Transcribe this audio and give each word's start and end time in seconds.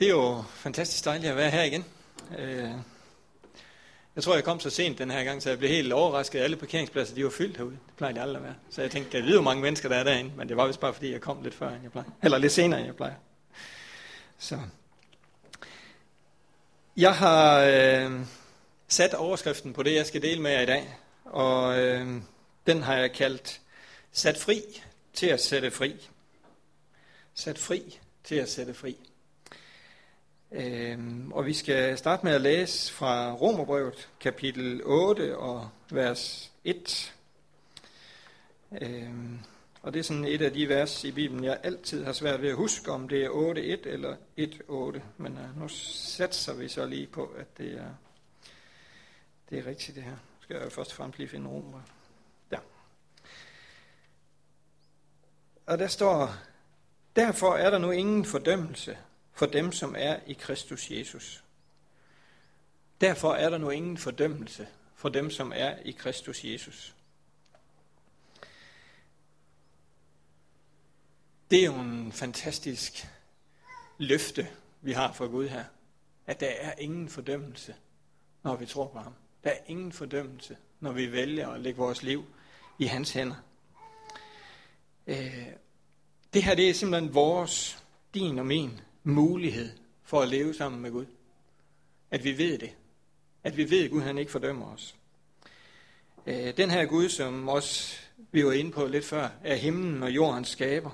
Det 0.00 0.06
er 0.06 0.10
jo 0.10 0.42
fantastisk 0.54 1.04
dejligt 1.04 1.30
at 1.30 1.36
være 1.36 1.50
her 1.50 1.62
igen. 1.62 1.84
Øh, 2.38 2.70
jeg 4.16 4.24
tror, 4.24 4.34
jeg 4.34 4.44
kom 4.44 4.60
så 4.60 4.70
sent 4.70 4.98
den 4.98 5.10
her 5.10 5.24
gang, 5.24 5.42
så 5.42 5.48
jeg 5.48 5.58
blev 5.58 5.70
helt 5.70 5.92
overrasket. 5.92 6.40
Alle 6.40 6.56
parkeringspladser, 6.56 7.14
de 7.14 7.24
var 7.24 7.30
fyldt 7.30 7.56
herude. 7.56 7.78
Det 7.86 7.96
plejer 7.96 8.14
de 8.14 8.20
aldrig 8.20 8.36
at 8.36 8.42
være. 8.42 8.54
Så 8.70 8.82
jeg 8.82 8.90
tænkte, 8.90 9.16
jeg 9.16 9.26
ved, 9.26 9.32
hvor 9.32 9.42
mange 9.42 9.62
mennesker 9.62 9.88
der 9.88 9.96
er 9.96 10.04
derinde, 10.04 10.32
men 10.36 10.48
det 10.48 10.56
var 10.56 10.66
vist 10.66 10.80
bare, 10.80 10.94
fordi 10.94 11.12
jeg 11.12 11.20
kom 11.20 11.42
lidt 11.42 11.54
før, 11.54 11.68
end 11.68 11.82
jeg 11.82 11.92
plejer. 11.92 12.06
Eller 12.22 12.38
lidt 12.38 12.52
senere, 12.52 12.80
end 12.80 12.86
jeg 12.86 12.96
plejer. 12.96 13.14
Så. 14.38 14.58
Jeg 16.96 17.16
har 17.16 17.60
øh, 17.60 18.20
sat 18.88 19.14
overskriften 19.14 19.72
på 19.72 19.82
det, 19.82 19.94
jeg 19.94 20.06
skal 20.06 20.22
dele 20.22 20.42
med 20.42 20.50
jer 20.50 20.60
i 20.60 20.66
dag. 20.66 20.98
Og 21.24 21.78
øh, 21.78 22.22
den 22.66 22.82
har 22.82 22.94
jeg 22.94 23.12
kaldt 23.12 23.60
Sat 24.12 24.36
fri 24.38 24.62
til 25.14 25.26
at 25.26 25.40
sætte 25.40 25.70
fri. 25.70 26.08
Sat 27.34 27.58
fri 27.58 27.98
til 28.24 28.34
at 28.34 28.50
sætte 28.50 28.74
fri. 28.74 28.96
Øhm, 30.52 31.32
og 31.32 31.46
vi 31.46 31.54
skal 31.54 31.98
starte 31.98 32.26
med 32.26 32.32
at 32.32 32.40
læse 32.40 32.92
fra 32.92 33.32
Romerbrevet, 33.32 34.08
kapitel 34.20 34.80
8 34.84 35.38
og 35.38 35.68
vers 35.90 36.52
1. 36.64 37.14
Øhm, 38.82 39.38
og 39.82 39.92
det 39.92 39.98
er 39.98 40.02
sådan 40.02 40.24
et 40.24 40.42
af 40.42 40.52
de 40.52 40.68
vers 40.68 41.04
i 41.04 41.12
Bibelen, 41.12 41.44
jeg 41.44 41.60
altid 41.62 42.04
har 42.04 42.12
svært 42.12 42.42
ved 42.42 42.48
at 42.48 42.56
huske, 42.56 42.92
om 42.92 43.08
det 43.08 43.24
er 43.24 43.28
8.1 43.28 43.88
eller 43.88 44.16
1.8. 44.38 45.00
Men 45.16 45.38
øh, 45.38 45.60
nu 45.60 45.68
satser 45.68 46.54
vi 46.54 46.68
så 46.68 46.86
lige 46.86 47.06
på, 47.06 47.26
at 47.26 47.58
det 47.58 47.74
er, 47.74 47.90
det 49.50 49.58
er 49.58 49.66
rigtigt 49.66 49.96
det 49.96 50.04
her. 50.04 50.10
Nu 50.10 50.42
skal 50.42 50.56
jeg 50.56 50.72
først 50.72 50.90
og 50.90 50.96
fremmest 50.96 51.18
lige 51.18 51.28
finde 51.28 51.48
Romerbrevet. 51.50 51.86
Ja. 52.52 52.58
Og 55.66 55.78
der 55.78 55.86
står, 55.86 56.34
derfor 57.16 57.54
er 57.54 57.70
der 57.70 57.78
nu 57.78 57.90
ingen 57.90 58.24
fordømmelse 58.24 58.98
for 59.40 59.46
dem, 59.46 59.72
som 59.72 59.94
er 59.98 60.20
i 60.26 60.32
Kristus 60.32 60.90
Jesus. 60.90 61.44
Derfor 63.00 63.34
er 63.34 63.50
der 63.50 63.58
nu 63.58 63.70
ingen 63.70 63.98
fordømmelse 63.98 64.68
for 64.94 65.08
dem, 65.08 65.30
som 65.30 65.52
er 65.56 65.76
i 65.76 65.90
Kristus 65.90 66.44
Jesus. 66.44 66.94
Det 71.50 71.60
er 71.60 71.64
jo 71.64 71.74
en 71.74 72.12
fantastisk 72.12 73.06
løfte, 73.98 74.48
vi 74.80 74.92
har 74.92 75.12
fra 75.12 75.26
Gud 75.26 75.48
her. 75.48 75.64
At 76.26 76.40
der 76.40 76.50
er 76.50 76.74
ingen 76.78 77.08
fordømmelse, 77.08 77.74
når 78.42 78.56
vi 78.56 78.66
tror 78.66 78.88
på 78.88 78.98
ham. 78.98 79.14
Der 79.44 79.50
er 79.50 79.58
ingen 79.66 79.92
fordømmelse, 79.92 80.56
når 80.80 80.92
vi 80.92 81.12
vælger 81.12 81.48
at 81.48 81.60
lægge 81.60 81.78
vores 81.78 82.02
liv 82.02 82.24
i 82.78 82.84
hans 82.84 83.12
hænder. 83.12 83.36
Øh, 85.06 85.46
det 86.34 86.42
her 86.42 86.54
det 86.54 86.70
er 86.70 86.74
simpelthen 86.74 87.14
vores, 87.14 87.84
din 88.14 88.38
og 88.38 88.46
min 88.46 88.80
mulighed 89.02 89.70
for 90.02 90.20
at 90.20 90.28
leve 90.28 90.54
sammen 90.54 90.82
med 90.82 90.90
Gud. 90.90 91.06
At 92.10 92.24
vi 92.24 92.38
ved 92.38 92.58
det. 92.58 92.70
At 93.44 93.56
vi 93.56 93.70
ved, 93.70 93.84
at 93.84 93.90
Gud 93.90 94.00
han 94.00 94.18
ikke 94.18 94.32
fordømmer 94.32 94.66
os. 94.66 94.96
Øh, 96.26 96.56
den 96.56 96.70
her 96.70 96.84
Gud, 96.84 97.08
som 97.08 97.48
også 97.48 97.96
vi 98.32 98.44
var 98.44 98.52
inde 98.52 98.72
på 98.72 98.86
lidt 98.86 99.04
før, 99.04 99.28
er 99.44 99.54
himlen 99.54 100.02
og 100.02 100.10
jordens 100.10 100.48
skaber. 100.48 100.90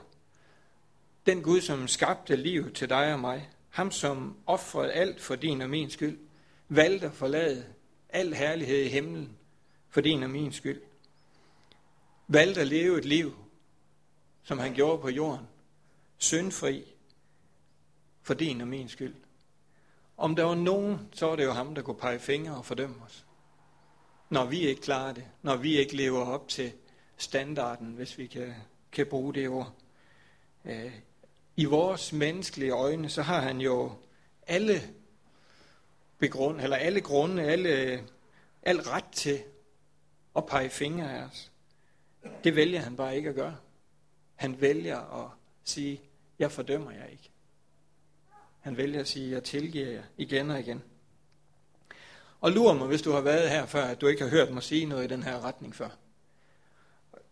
Den 1.26 1.42
Gud, 1.42 1.60
som 1.60 1.88
skabte 1.88 2.36
liv 2.36 2.72
til 2.72 2.88
dig 2.88 3.12
og 3.12 3.20
mig. 3.20 3.50
Ham, 3.70 3.90
som 3.90 4.36
offrede 4.46 4.92
alt 4.92 5.20
for 5.20 5.34
din 5.34 5.60
og 5.60 5.70
min 5.70 5.90
skyld. 5.90 6.18
Valgte 6.68 7.06
at 7.06 7.12
forlade 7.12 7.64
al 8.08 8.34
herlighed 8.34 8.82
i 8.82 8.88
himlen 8.88 9.36
for 9.88 10.00
din 10.00 10.22
og 10.22 10.30
min 10.30 10.52
skyld. 10.52 10.80
Valgte 12.28 12.60
at 12.60 12.66
leve 12.66 12.98
et 12.98 13.04
liv, 13.04 13.34
som 14.42 14.58
han 14.58 14.74
gjorde 14.74 15.02
på 15.02 15.08
jorden. 15.08 15.46
Syndfri, 16.18 16.84
for 18.26 18.34
din 18.34 18.60
og 18.60 18.68
min 18.68 18.88
skyld. 18.88 19.14
Om 20.16 20.36
der 20.36 20.44
var 20.44 20.54
nogen, 20.54 21.08
så 21.12 21.26
var 21.26 21.36
det 21.36 21.44
jo 21.44 21.52
ham, 21.52 21.74
der 21.74 21.82
kunne 21.82 21.96
pege 21.96 22.18
fingre 22.18 22.56
og 22.56 22.64
fordømme 22.64 22.96
os. 23.04 23.26
Når 24.30 24.44
vi 24.44 24.58
ikke 24.58 24.80
klarer 24.80 25.12
det, 25.12 25.24
når 25.42 25.56
vi 25.56 25.78
ikke 25.78 25.96
lever 25.96 26.20
op 26.20 26.48
til 26.48 26.72
standarden, 27.16 27.86
hvis 27.86 28.18
vi 28.18 28.26
kan, 28.26 28.54
kan 28.92 29.06
bruge 29.06 29.34
det 29.34 29.48
ord. 29.48 29.72
Øh, 30.64 30.92
I 31.56 31.64
vores 31.64 32.12
menneskelige 32.12 32.70
øjne, 32.70 33.08
så 33.08 33.22
har 33.22 33.40
han 33.40 33.60
jo 33.60 33.92
alle 34.46 34.82
begrund, 36.18 36.60
eller 36.60 36.76
alle 36.76 37.00
grunde, 37.00 37.42
alle, 37.42 38.04
al 38.62 38.80
ret 38.80 39.08
til 39.12 39.42
at 40.36 40.46
pege 40.46 40.70
fingre 40.70 41.18
af 41.18 41.24
os. 41.24 41.52
Det 42.44 42.56
vælger 42.56 42.80
han 42.80 42.96
bare 42.96 43.16
ikke 43.16 43.28
at 43.28 43.34
gøre. 43.34 43.56
Han 44.34 44.60
vælger 44.60 45.24
at 45.24 45.30
sige, 45.64 46.00
jeg 46.38 46.52
fordømmer 46.52 46.90
jer 46.90 47.06
ikke. 47.06 47.30
Han 48.66 48.76
vælger 48.76 49.00
at 49.00 49.08
sige, 49.08 49.30
jeg 49.30 49.44
tilgiver 49.44 49.90
jer 49.90 50.02
igen 50.16 50.50
og 50.50 50.60
igen. 50.60 50.82
Og 52.40 52.52
lurer 52.52 52.74
mig, 52.74 52.86
hvis 52.86 53.02
du 53.02 53.12
har 53.12 53.20
været 53.20 53.50
her 53.50 53.66
før, 53.66 53.84
at 53.84 54.00
du 54.00 54.06
ikke 54.06 54.22
har 54.22 54.30
hørt 54.30 54.52
mig 54.52 54.62
sige 54.62 54.86
noget 54.86 55.04
i 55.04 55.06
den 55.06 55.22
her 55.22 55.44
retning 55.44 55.74
før. 55.74 55.88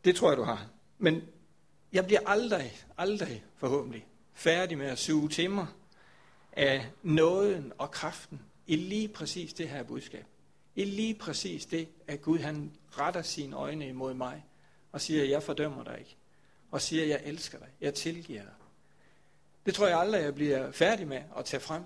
Det 0.05 0.17
tror 0.17 0.29
jeg, 0.29 0.37
du 0.37 0.43
har. 0.43 0.67
Men 0.99 1.23
jeg 1.93 2.07
bliver 2.07 2.21
aldrig, 2.27 2.73
aldrig 2.99 3.45
forhåbentlig 3.57 4.07
færdig 4.35 4.79
med 4.79 4.87
at 4.87 4.99
suge 4.99 5.29
til 5.29 5.51
mig 5.51 5.67
af 6.53 6.87
nåden 7.03 7.73
og 7.79 7.91
kraften 7.91 8.41
i 8.67 8.77
lige 8.77 9.09
præcis 9.09 9.53
det 9.53 9.69
her 9.69 9.83
budskab. 9.83 10.25
I 10.75 10.85
lige 10.85 11.15
præcis 11.15 11.67
det, 11.67 11.89
at 12.07 12.23
Gud 12.23 12.39
han 12.39 12.73
retter 12.91 13.23
sine 13.23 13.57
øjne 13.57 13.89
imod 13.89 14.15
mig 14.15 14.45
og 14.93 15.01
siger, 15.01 15.25
jeg 15.25 15.43
fordømmer 15.43 15.85
dig 15.85 15.99
ikke. 15.99 16.17
Og 16.71 16.83
siger, 16.83 17.05
jeg 17.05 17.21
elsker 17.25 17.59
dig, 17.59 17.69
jeg 17.81 17.95
tilgiver 17.95 18.43
dig. 18.43 18.53
Det 19.67 19.75
tror 19.75 19.87
jeg 19.87 19.99
aldrig, 19.99 20.23
jeg 20.23 20.35
bliver 20.35 20.73
færdig 20.73 21.09
med 21.09 21.23
at 21.39 21.45
tage 21.45 21.61
frem. 21.61 21.83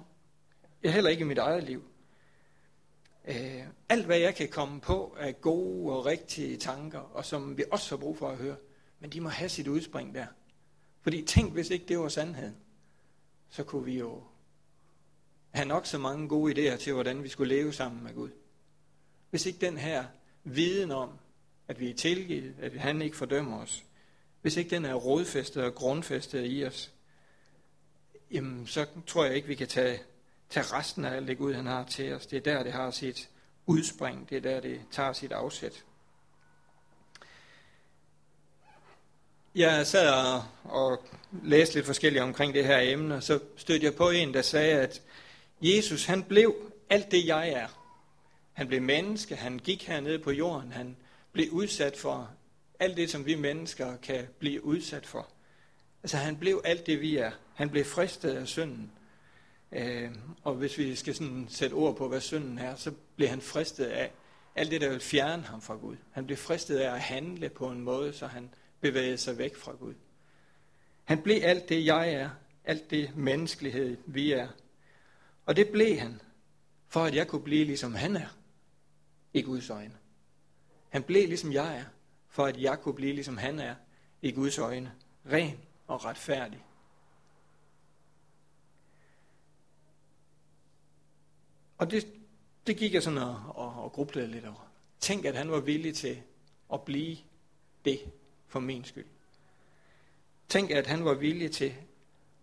Jeg 0.83 0.93
heller 0.93 1.11
ikke 1.11 1.21
i 1.21 1.25
mit 1.25 1.39
eget 1.39 1.65
liv. 1.65 1.85
Øh, 3.29 3.63
alt 3.89 4.07
hvad 4.07 4.19
jeg 4.19 4.35
kan 4.35 4.49
komme 4.49 4.81
på 4.81 5.17
er 5.19 5.33
gode 5.33 5.97
og 5.97 6.07
rigtige 6.07 6.57
tanker, 6.57 6.99
og 6.99 7.25
som 7.25 7.59
vi 7.59 7.65
også 7.71 7.91
har 7.91 8.01
brug 8.01 8.19
for 8.19 8.29
at 8.29 8.37
høre, 8.37 8.57
men 9.01 9.11
de 9.11 9.21
må 9.21 9.29
have 9.29 9.49
sit 9.49 9.69
udspring 9.69 10.15
der. 10.15 10.27
Fordi 11.01 11.23
tænk, 11.23 11.53
hvis 11.53 11.71
ikke 11.71 11.85
det 11.89 11.99
var 11.99 12.09
sandheden, 12.09 12.57
så 13.51 13.65
kunne 13.65 13.85
vi 13.85 13.99
jo 13.99 14.23
have 15.51 15.69
nok 15.69 15.87
så 15.87 15.99
mange 15.99 16.29
gode 16.29 16.53
idéer 16.53 16.77
til, 16.77 16.93
hvordan 16.93 17.23
vi 17.23 17.29
skulle 17.29 17.55
leve 17.55 17.73
sammen 17.73 18.05
med 18.05 18.15
Gud. 18.15 18.31
Hvis 19.31 19.47
ikke 19.47 19.67
den 19.67 19.79
her 19.79 20.05
viden 20.45 20.91
om, 20.91 21.11
at 21.69 21.81
vi 21.81 21.91
er 21.91 21.95
tilgivet, 21.95 22.55
at 22.61 22.73
han 22.73 23.03
ikke 23.03 23.17
fordømmer 23.17 23.63
os, 23.63 23.85
hvis 24.43 24.57
ikke 24.57 24.71
den 24.71 24.85
er 24.85 24.95
rodfæstet 24.95 25.65
og 25.65 25.75
grundfæstet 25.75 26.45
i 26.47 26.65
os, 26.65 26.93
jamen 28.31 28.67
så 28.67 28.87
tror 29.07 29.25
jeg 29.25 29.37
ikke, 29.37 29.49
vi 29.49 29.55
kan 29.55 29.69
tage, 29.69 30.01
tage 30.51 30.67
resten 30.73 31.05
af 31.05 31.17
alt 31.17 31.29
det 31.29 31.39
Gud, 31.39 31.55
han 31.55 31.67
har 31.67 31.85
til 31.85 32.13
os. 32.13 32.27
Det 32.27 32.37
er 32.37 32.41
der, 32.41 32.63
det 32.63 32.73
har 32.73 32.91
sit 32.91 33.29
udspring. 33.67 34.31
Det 34.31 34.37
er 34.37 34.41
der, 34.41 34.61
det 34.61 34.81
tager 34.91 35.13
sit 35.13 35.33
afsæt. 35.33 35.85
Jeg 39.55 39.87
sad 39.87 40.11
og, 40.11 40.45
og 40.65 41.05
læste 41.43 41.75
lidt 41.75 41.87
forskelligt 41.87 42.23
omkring 42.23 42.55
det 42.55 42.65
her 42.65 42.79
emne, 42.79 43.15
og 43.15 43.23
så 43.23 43.41
stødte 43.57 43.85
jeg 43.85 43.95
på 43.95 44.11
en, 44.11 44.35
der 44.35 44.43
sagde, 44.43 44.81
at 44.81 45.03
Jesus, 45.61 46.05
han 46.05 46.23
blev 46.23 46.73
alt 46.91 47.11
det, 47.11 47.27
jeg 47.27 47.51
er. 47.51 47.69
Han 48.53 48.69
blev 48.69 48.83
menneske, 48.83 49.37
han 49.37 49.59
gik 49.59 49.87
hernede 49.87 50.19
på 50.19 50.31
jorden, 50.31 50.73
han 50.73 50.97
blev 51.33 51.51
udsat 51.51 51.97
for 51.97 52.31
alt 52.79 52.97
det, 52.97 53.11
som 53.11 53.27
vi 53.27 53.35
mennesker 53.35 53.97
kan 53.97 54.27
blive 54.39 54.65
udsat 54.65 55.07
for. 55.07 55.29
Altså 56.09 56.17
han 56.17 56.37
blev 56.37 56.61
alt 56.65 56.87
det, 56.87 57.01
vi 57.01 57.17
er. 57.17 57.31
Han 57.55 57.71
blev 57.71 57.85
fristet 57.85 58.31
af 58.31 58.49
synden. 58.49 58.93
Øh, 59.73 60.11
og 60.43 60.55
hvis 60.55 60.79
vi 60.79 60.95
skal 60.95 61.15
sådan 61.15 61.47
sætte 61.49 61.75
ord 61.75 61.97
på, 61.97 62.09
hvad 62.09 62.21
synden 62.21 62.59
er, 62.59 62.77
så 62.77 62.93
blev 63.17 63.29
han 63.29 63.41
fristet 63.41 63.85
af 63.85 64.13
alt 64.55 64.71
det, 64.71 64.81
der 64.81 64.89
vil 64.89 65.01
fjerne 65.01 65.43
ham 65.43 65.61
fra 65.61 65.75
Gud. 65.75 65.97
Han 66.11 66.27
blev 66.27 66.37
fristet 66.37 66.79
af 66.79 66.95
at 66.95 67.01
handle 67.01 67.49
på 67.49 67.71
en 67.71 67.81
måde, 67.81 68.13
så 68.13 68.27
han 68.27 68.51
bevægede 68.81 69.19
sig 69.19 69.39
væk 69.39 69.57
fra 69.57 69.73
Gud. 69.73 69.95
Han 71.05 71.23
blev 71.23 71.41
alt 71.43 71.69
det, 71.69 71.87
jeg 71.87 72.13
er. 72.13 72.31
Alt 72.65 72.91
det 72.91 73.17
menneskelighed, 73.17 73.97
vi 74.07 74.33
er. 74.33 74.49
Og 75.47 75.57
det 75.57 75.69
blev 75.69 75.97
han, 75.99 76.21
for 76.89 77.05
at 77.05 77.15
jeg 77.15 77.29
kunne 77.29 77.45
blive 77.45 77.65
ligesom 77.65 77.95
han 77.95 78.17
er 78.17 78.37
i 79.33 79.43
Guds 79.43 79.71
øjne. 79.71 79.95
Han 80.89 81.03
blev 81.03 81.29
ligesom 81.29 81.53
jeg 81.53 81.79
er, 81.79 81.85
for 82.29 82.45
at 82.45 82.61
jeg 82.61 82.81
kunne 82.81 82.95
blive 82.95 83.13
ligesom 83.13 83.37
han 83.37 83.59
er 83.59 83.75
i 84.23 84.33
Guds 84.33 84.59
øjne. 84.59 84.93
Ren 85.33 85.59
og 85.89 86.05
retfærdig. 86.05 86.65
Og 91.79 91.91
det, 91.91 92.07
det 92.67 92.77
gik 92.77 92.95
jeg 92.95 93.03
sådan 93.03 93.19
og, 93.19 93.43
og, 93.55 93.85
og 93.85 93.93
grublede 93.93 94.27
lidt 94.27 94.45
over. 94.45 94.71
Tænk, 95.01 95.25
at 95.25 95.37
han 95.37 95.51
var 95.51 95.61
villig 95.61 95.97
til 95.97 96.23
at 96.73 96.83
blive 96.83 97.17
det 97.85 98.01
for 98.47 98.61
min 98.61 98.85
skyld. 98.85 99.07
Tænk, 100.49 100.71
at 100.71 100.87
han 100.87 101.05
var 101.05 101.15
villig 101.15 101.53
til 101.53 101.75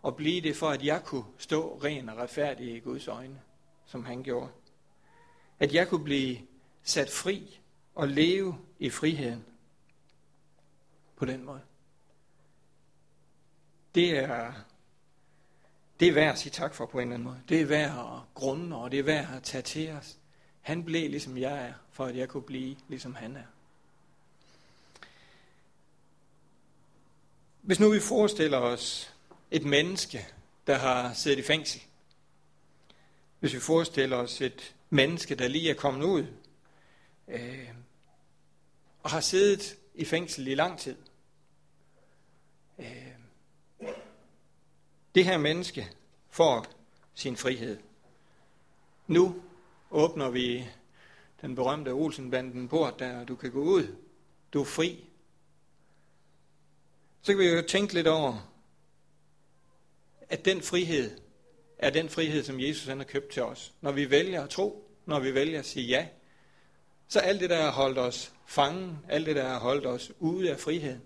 at 0.05 0.15
blive 0.15 0.41
det, 0.41 0.55
for 0.55 0.69
at 0.69 0.85
jeg 0.85 1.03
kunne 1.03 1.25
stå 1.37 1.79
ren 1.83 2.09
og 2.09 2.17
retfærdig 2.17 2.75
i 2.75 2.79
Guds 2.79 3.07
øjne, 3.07 3.41
som 3.85 4.05
han 4.05 4.23
gjorde. 4.23 4.51
At 5.59 5.73
jeg 5.73 5.87
kunne 5.87 6.03
blive 6.03 6.37
sat 6.83 7.09
fri 7.09 7.59
og 7.95 8.07
leve 8.07 8.57
i 8.79 8.89
friheden 8.89 9.45
på 11.15 11.25
den 11.25 11.43
måde. 11.43 11.61
Det 13.95 14.09
er, 14.09 14.53
det 15.99 16.07
er 16.07 16.11
værd 16.13 16.31
at 16.31 16.39
sige 16.39 16.51
tak 16.51 16.73
for 16.73 16.85
på 16.85 16.99
en 16.99 17.01
eller 17.01 17.13
anden 17.13 17.27
måde. 17.27 17.41
Det 17.49 17.61
er 17.61 17.65
værd 17.65 17.89
at 17.89 18.33
grunde, 18.33 18.75
og 18.75 18.91
det 18.91 18.99
er 18.99 19.03
værd 19.03 19.35
at 19.35 19.43
tage 19.43 19.61
til 19.61 19.91
os. 19.91 20.17
Han 20.61 20.83
blev 20.83 21.09
ligesom 21.09 21.37
jeg 21.37 21.67
er, 21.67 21.73
for 21.91 22.05
at 22.05 22.17
jeg 22.17 22.29
kunne 22.29 22.43
blive 22.43 22.75
ligesom 22.87 23.15
han 23.15 23.35
er. 23.35 23.43
Hvis 27.61 27.79
nu 27.79 27.89
vi 27.89 27.99
forestiller 27.99 28.57
os 28.57 29.13
et 29.51 29.65
menneske, 29.65 30.27
der 30.67 30.77
har 30.77 31.13
siddet 31.13 31.39
i 31.39 31.41
fængsel. 31.41 31.81
Hvis 33.39 33.53
vi 33.53 33.59
forestiller 33.59 34.17
os 34.17 34.41
et 34.41 34.75
menneske, 34.89 35.35
der 35.35 35.47
lige 35.47 35.69
er 35.69 35.73
kommet 35.73 36.05
ud, 36.05 36.27
øh, 37.27 37.69
og 39.03 39.09
har 39.09 39.21
siddet 39.21 39.77
i 39.95 40.05
fængsel 40.05 40.47
i 40.47 40.55
lang 40.55 40.79
tid. 40.79 40.97
Øh, 42.79 43.04
det 45.15 45.25
her 45.25 45.37
menneske 45.37 45.91
får 46.29 46.65
sin 47.13 47.37
frihed. 47.37 47.77
Nu 49.07 49.41
åbner 49.91 50.29
vi 50.29 50.67
den 51.41 51.55
berømte 51.55 51.89
Olsenbanden 51.89 52.67
port, 52.67 52.99
der 52.99 53.25
du 53.25 53.35
kan 53.35 53.51
gå 53.51 53.61
ud. 53.61 53.95
Du 54.53 54.61
er 54.61 54.65
fri. 54.65 55.09
Så 57.21 57.31
kan 57.31 57.39
vi 57.39 57.49
jo 57.49 57.61
tænke 57.61 57.93
lidt 57.93 58.07
over, 58.07 58.51
at 60.29 60.45
den 60.45 60.61
frihed 60.61 61.17
er 61.77 61.89
den 61.89 62.09
frihed, 62.09 62.43
som 62.43 62.59
Jesus 62.59 62.87
han 62.87 62.97
har 62.97 63.05
købt 63.05 63.29
til 63.29 63.43
os. 63.43 63.73
Når 63.81 63.91
vi 63.91 64.09
vælger 64.09 64.43
at 64.43 64.49
tro, 64.49 64.89
når 65.05 65.19
vi 65.19 65.33
vælger 65.33 65.59
at 65.59 65.65
sige 65.65 65.87
ja, 65.87 66.07
så 67.07 67.19
alt 67.19 67.41
det, 67.41 67.49
der 67.49 67.61
har 67.61 67.71
holdt 67.71 67.97
os 67.97 68.33
fangen, 68.45 68.99
alt 69.09 69.25
det, 69.25 69.35
der 69.35 69.47
har 69.47 69.59
holdt 69.59 69.85
os 69.85 70.11
ude 70.19 70.51
af 70.51 70.59
friheden, 70.59 71.01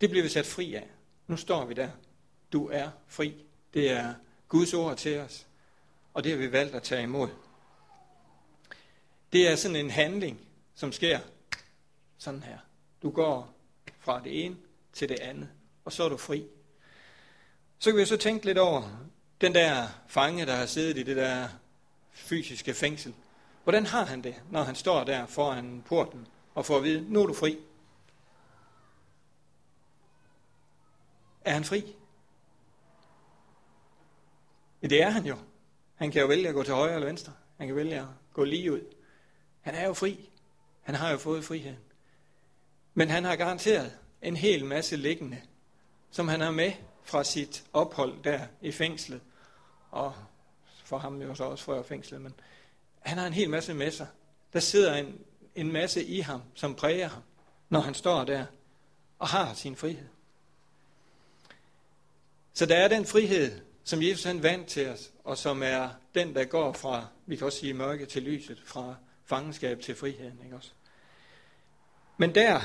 det 0.00 0.10
bliver 0.10 0.22
vi 0.22 0.28
sat 0.28 0.46
fri 0.46 0.74
af. 0.74 0.88
Nu 1.26 1.36
står 1.36 1.64
vi 1.64 1.74
der. 1.74 1.90
Du 2.52 2.68
er 2.68 2.90
fri. 3.06 3.44
Det 3.74 3.90
er 3.90 4.14
Guds 4.48 4.74
ord 4.74 4.96
til 4.96 5.18
os, 5.18 5.46
og 6.14 6.24
det 6.24 6.32
har 6.32 6.38
vi 6.38 6.52
valgt 6.52 6.74
at 6.74 6.82
tage 6.82 7.02
imod. 7.02 7.28
Det 9.32 9.48
er 9.48 9.56
sådan 9.56 9.76
en 9.76 9.90
handling, 9.90 10.40
som 10.74 10.92
sker 10.92 11.20
sådan 12.18 12.42
her. 12.42 12.58
Du 13.02 13.10
går 13.10 13.54
fra 14.00 14.20
det 14.24 14.44
ene 14.44 14.56
til 14.92 15.08
det 15.08 15.20
andet, 15.20 15.48
og 15.84 15.92
så 15.92 16.04
er 16.04 16.08
du 16.08 16.16
fri. 16.16 16.46
Så 17.78 17.90
kan 17.90 18.00
vi 18.00 18.04
så 18.04 18.16
tænke 18.16 18.46
lidt 18.46 18.58
over 18.58 19.06
den 19.40 19.54
der 19.54 19.86
fange, 20.08 20.46
der 20.46 20.54
har 20.54 20.66
siddet 20.66 20.98
i 20.98 21.02
det 21.02 21.16
der 21.16 21.48
fysiske 22.12 22.74
fængsel. 22.74 23.14
Hvordan 23.62 23.86
har 23.86 24.04
han 24.04 24.24
det, 24.24 24.42
når 24.50 24.62
han 24.62 24.74
står 24.74 25.04
der 25.04 25.26
foran 25.26 25.82
porten 25.86 26.26
og 26.54 26.66
får 26.66 26.76
at 26.76 26.82
vide, 26.82 27.12
nu 27.12 27.22
er 27.22 27.26
du 27.26 27.34
fri? 27.34 27.58
Er 31.44 31.52
han 31.52 31.64
fri? 31.64 31.96
Ja, 34.82 34.86
det 34.86 35.02
er 35.02 35.10
han 35.10 35.26
jo. 35.26 35.36
Han 35.94 36.10
kan 36.10 36.20
jo 36.20 36.26
vælge 36.26 36.48
at 36.48 36.54
gå 36.54 36.62
til 36.62 36.74
højre 36.74 36.94
eller 36.94 37.06
venstre. 37.06 37.32
Han 37.58 37.66
kan 37.66 37.76
vælge 37.76 37.98
at 37.98 38.06
gå 38.32 38.44
lige 38.44 38.72
ud. 38.72 38.80
Han 39.60 39.74
er 39.74 39.86
jo 39.86 39.94
fri. 39.94 40.30
Han 40.82 40.94
har 40.94 41.10
jo 41.10 41.18
fået 41.18 41.44
friheden. 41.44 41.78
Men 42.94 43.10
han 43.10 43.24
har 43.24 43.36
garanteret 43.36 43.92
en 44.22 44.36
hel 44.36 44.64
masse 44.64 44.96
liggende, 44.96 45.40
som 46.10 46.28
han 46.28 46.40
har 46.40 46.50
med 46.50 46.72
fra 47.02 47.24
sit 47.24 47.64
ophold 47.72 48.22
der 48.22 48.46
i 48.60 48.72
fængslet. 48.72 49.20
Og 49.90 50.14
for 50.84 50.98
ham 50.98 51.22
jo 51.22 51.34
så 51.34 51.44
også 51.44 51.64
fra 51.64 51.82
fængslet, 51.82 52.20
men 52.20 52.34
han 53.00 53.18
har 53.18 53.26
en 53.26 53.32
hel 53.32 53.50
masse 53.50 53.74
med 53.74 53.90
sig. 53.90 54.06
Der 54.52 54.60
sidder 54.60 54.94
en, 54.94 55.20
en 55.54 55.72
masse 55.72 56.04
i 56.04 56.20
ham, 56.20 56.42
som 56.54 56.74
præger 56.74 57.08
ham, 57.08 57.22
når 57.68 57.80
han 57.80 57.94
står 57.94 58.24
der 58.24 58.46
og 59.18 59.28
har 59.28 59.54
sin 59.54 59.76
frihed. 59.76 60.06
Så 62.52 62.66
der 62.66 62.76
er 62.76 62.88
den 62.88 63.06
frihed, 63.06 63.60
som 63.84 64.02
Jesus 64.02 64.24
han 64.24 64.42
vandt 64.42 64.66
til 64.66 64.88
os, 64.88 65.10
og 65.24 65.38
som 65.38 65.62
er 65.62 65.88
den, 66.14 66.34
der 66.34 66.44
går 66.44 66.72
fra, 66.72 67.06
vi 67.26 67.36
kan 67.36 67.46
også 67.46 67.58
sige 67.58 67.74
mørke 67.74 68.06
til 68.06 68.22
lyset, 68.22 68.62
fra 68.66 68.94
fangenskab 69.24 69.80
til 69.80 69.94
friheden. 69.94 70.40
Ikke 70.44 70.56
også? 70.56 70.70
Men 72.16 72.34
der, 72.34 72.60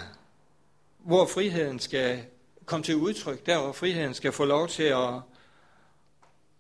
hvor 0.99 1.25
friheden 1.25 1.79
skal 1.79 2.25
komme 2.65 2.83
til 2.83 2.95
udtryk, 2.95 3.45
der 3.45 3.61
hvor 3.61 3.71
friheden 3.71 4.13
skal 4.13 4.31
få 4.31 4.45
lov 4.45 4.67
til 4.67 4.83
at, 4.83 5.21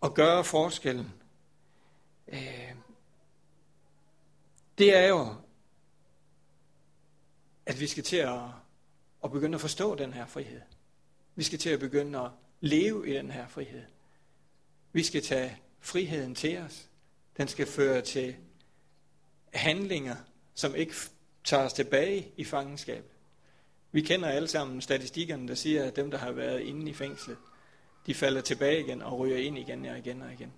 at 0.03 0.13
gøre 0.13 0.43
forskellen, 0.43 1.13
øh, 2.27 2.75
det 4.77 4.95
er 4.95 5.07
jo, 5.07 5.35
at 7.65 7.79
vi 7.79 7.87
skal 7.87 8.03
til 8.03 8.17
at, 8.17 8.39
at 9.23 9.31
begynde 9.31 9.55
at 9.55 9.61
forstå 9.61 9.95
den 9.95 10.13
her 10.13 10.25
frihed. 10.25 10.61
Vi 11.35 11.43
skal 11.43 11.59
til 11.59 11.69
at 11.69 11.79
begynde 11.79 12.19
at 12.19 12.29
leve 12.59 13.09
i 13.09 13.13
den 13.13 13.31
her 13.31 13.47
frihed. 13.47 13.83
Vi 14.95 15.03
skal 15.03 15.21
tage 15.21 15.57
friheden 15.79 16.35
til 16.35 16.57
os. 16.57 16.89
Den 17.37 17.47
skal 17.47 17.67
føre 17.67 18.01
til 18.01 18.35
handlinger, 19.53 20.15
som 20.53 20.75
ikke 20.75 20.93
tager 21.43 21.63
os 21.63 21.73
tilbage 21.73 22.31
i 22.37 22.43
fangenskab. 22.43 23.03
Vi 23.91 24.01
kender 24.01 24.29
alle 24.29 24.47
sammen 24.47 24.81
statistikkerne, 24.81 25.47
der 25.47 25.55
siger, 25.55 25.83
at 25.83 25.95
dem, 25.95 26.11
der 26.11 26.17
har 26.17 26.31
været 26.31 26.61
inde 26.61 26.89
i 26.89 26.93
fængslet, 26.93 27.37
de 28.05 28.13
falder 28.13 28.41
tilbage 28.41 28.79
igen 28.79 29.01
og 29.01 29.19
ryger 29.19 29.37
ind 29.37 29.57
igen 29.57 29.85
og 29.85 29.97
igen 29.97 30.21
og 30.21 30.33
igen. 30.33 30.53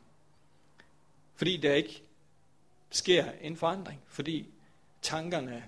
Fordi 1.36 1.57
der 1.57 1.74
ikke 1.74 2.04
sker 2.89 3.31
en 3.42 3.57
forandring, 3.57 4.01
fordi 4.07 4.50
tankerne, 5.01 5.63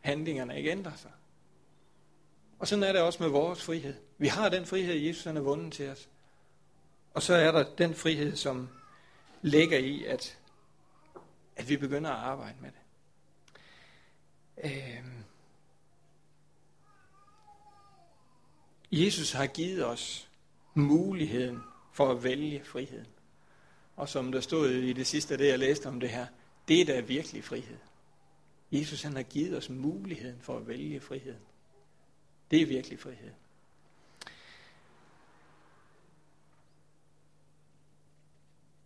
handlingerne 0.00 0.58
ikke 0.58 0.70
ændrer 0.70 0.96
sig. 0.96 1.12
Og 2.58 2.68
sådan 2.68 2.82
er 2.82 2.92
det 2.92 3.00
også 3.00 3.22
med 3.22 3.30
vores 3.30 3.62
frihed. 3.62 3.94
Vi 4.18 4.28
har 4.28 4.48
den 4.48 4.66
frihed, 4.66 4.94
Jesus 4.94 5.24
har 5.24 5.40
vundet 5.40 5.72
til 5.72 5.88
os. 5.88 6.08
Og 7.14 7.22
så 7.22 7.34
er 7.34 7.52
der 7.52 7.74
den 7.76 7.94
frihed, 7.94 8.36
som 8.36 8.68
ligger 9.42 9.78
i, 9.78 10.04
at, 10.04 10.38
at 11.56 11.68
vi 11.68 11.76
begynder 11.76 12.10
at 12.10 12.16
arbejde 12.16 12.56
med 12.60 12.70
det. 12.70 12.78
Øh, 14.64 15.04
Jesus 18.92 19.32
har 19.32 19.46
givet 19.46 19.86
os 19.86 20.28
muligheden 20.74 21.62
for 21.92 22.10
at 22.10 22.24
vælge 22.24 22.64
friheden. 22.64 23.06
Og 23.96 24.08
som 24.08 24.32
der 24.32 24.40
stod 24.40 24.70
i 24.70 24.92
det 24.92 25.06
sidste, 25.06 25.38
det 25.38 25.48
jeg 25.48 25.58
læste 25.58 25.86
om 25.86 26.00
det 26.00 26.10
her, 26.10 26.26
det 26.68 26.80
er 26.80 26.84
da 26.84 27.00
virkelig 27.00 27.44
frihed. 27.44 27.78
Jesus 28.72 29.02
han 29.02 29.16
har 29.16 29.22
givet 29.22 29.56
os 29.56 29.68
muligheden 29.68 30.40
for 30.40 30.56
at 30.56 30.68
vælge 30.68 31.00
friheden. 31.00 31.40
Det 32.50 32.62
er 32.62 32.66
virkelig 32.66 32.98
frihed. 32.98 33.30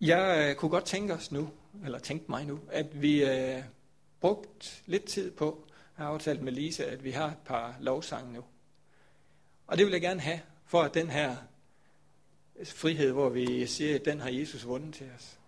Jeg 0.01 0.49
øh, 0.51 0.57
kunne 0.57 0.71
godt 0.71 0.85
tænke 0.85 1.15
os 1.15 1.33
nu, 1.33 1.51
eller 1.85 1.99
tænke 1.99 2.25
mig 2.29 2.45
nu, 2.45 2.61
at 2.71 3.03
vi 3.03 3.25
øh, 3.25 3.63
brugt 4.21 4.83
lidt 4.87 5.05
tid 5.05 5.31
på, 5.31 5.65
jeg 5.99 6.07
har 6.07 6.13
aftalt 6.13 6.43
med 6.43 6.53
Lise, 6.53 6.87
at 6.87 7.05
vi 7.05 7.11
har 7.11 7.27
et 7.27 7.39
par 7.45 7.77
lovsange 7.81 8.33
nu. 8.33 8.45
Og 9.67 9.79
det 9.79 9.87
vil 9.87 9.93
jeg 9.93 10.01
gerne 10.01 10.21
have, 10.21 10.41
for 10.67 10.83
at 10.83 10.95
den 10.95 11.11
her 11.11 11.37
frihed, 12.65 13.13
hvor 13.13 13.29
vi 13.29 13.67
siger, 13.67 13.95
at 13.95 14.05
den 14.05 14.21
har 14.21 14.31
Jesus 14.31 14.67
vundet 14.67 14.95
til 14.95 15.11
os, 15.17 15.39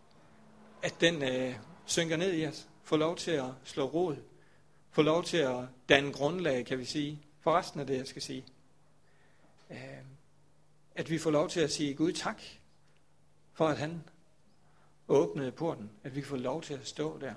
at 0.83 0.95
den 1.01 1.23
øh, 1.23 1.55
synker 1.87 2.17
ned 2.17 2.35
i 2.35 2.47
os, 2.47 2.69
får 2.83 2.97
lov 2.97 3.17
til 3.17 3.31
at 3.31 3.51
slå 3.65 3.85
rod, 3.85 4.17
får 4.91 5.03
lov 5.03 5.25
til 5.25 5.37
at 5.37 5.65
danne 5.89 6.13
grundlag, 6.13 6.67
kan 6.67 6.79
vi 6.79 6.85
sige, 6.85 7.23
for 7.41 7.59
resten 7.59 7.81
af 7.81 7.87
det, 7.87 7.97
jeg 7.97 8.07
skal 8.07 8.23
sige. 8.23 8.45
Øh, 9.71 9.79
at 10.95 11.11
vi 11.11 11.19
får 11.19 11.31
lov 11.31 11.49
til 11.49 11.61
at 11.61 11.73
sige 11.73 11.95
Gud 11.95 12.13
tak, 12.13 12.43
for 13.53 13.69
at 13.69 13.79
han 13.79 14.03
åbnede 15.09 15.53
porten, 15.53 15.91
at 16.05 16.17
vi 16.17 16.23
får 16.23 16.37
lov 16.37 16.63
til 16.63 16.75
at 16.75 16.87
stå 16.87 17.19
der 17.19 17.35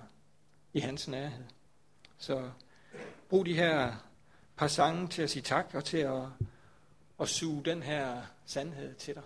i 0.73 0.79
hans 0.79 1.07
nærhed. 1.07 1.45
Så 2.17 2.51
brug 3.29 3.45
de 3.45 3.53
her 3.53 3.93
par 4.55 4.67
sange 4.67 5.07
til 5.07 5.21
at 5.21 5.29
sige 5.29 5.43
tak 5.43 5.71
og 5.73 5.85
til 5.85 5.97
at, 5.97 6.23
at 7.19 7.29
suge 7.29 7.65
den 7.65 7.83
her 7.83 8.21
sandhed 8.45 8.95
til 8.95 9.15
dig. 9.15 9.23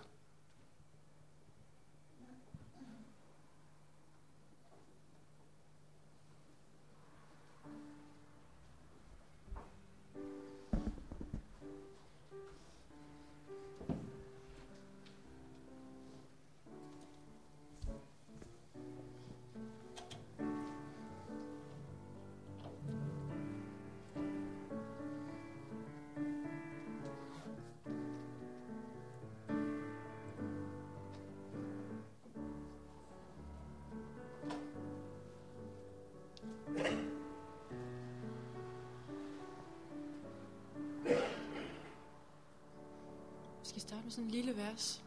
Sådan 44.76 45.05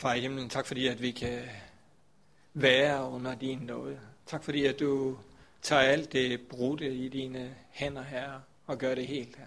Far 0.00 0.14
i 0.14 0.20
himlen, 0.20 0.48
tak 0.48 0.66
fordi, 0.66 0.86
at 0.86 1.02
vi 1.02 1.10
kan 1.10 1.42
være 2.54 3.10
under 3.10 3.34
din 3.34 3.58
nåde. 3.58 4.00
Tak 4.26 4.44
fordi, 4.44 4.66
at 4.66 4.80
du 4.80 5.18
tager 5.62 5.82
alt 5.82 6.12
det 6.12 6.48
brudte 6.48 6.94
i 6.94 7.08
dine 7.08 7.56
hænder 7.70 8.02
her 8.02 8.40
og 8.66 8.78
gør 8.78 8.94
det 8.94 9.06
helt 9.06 9.36
her. 9.36 9.46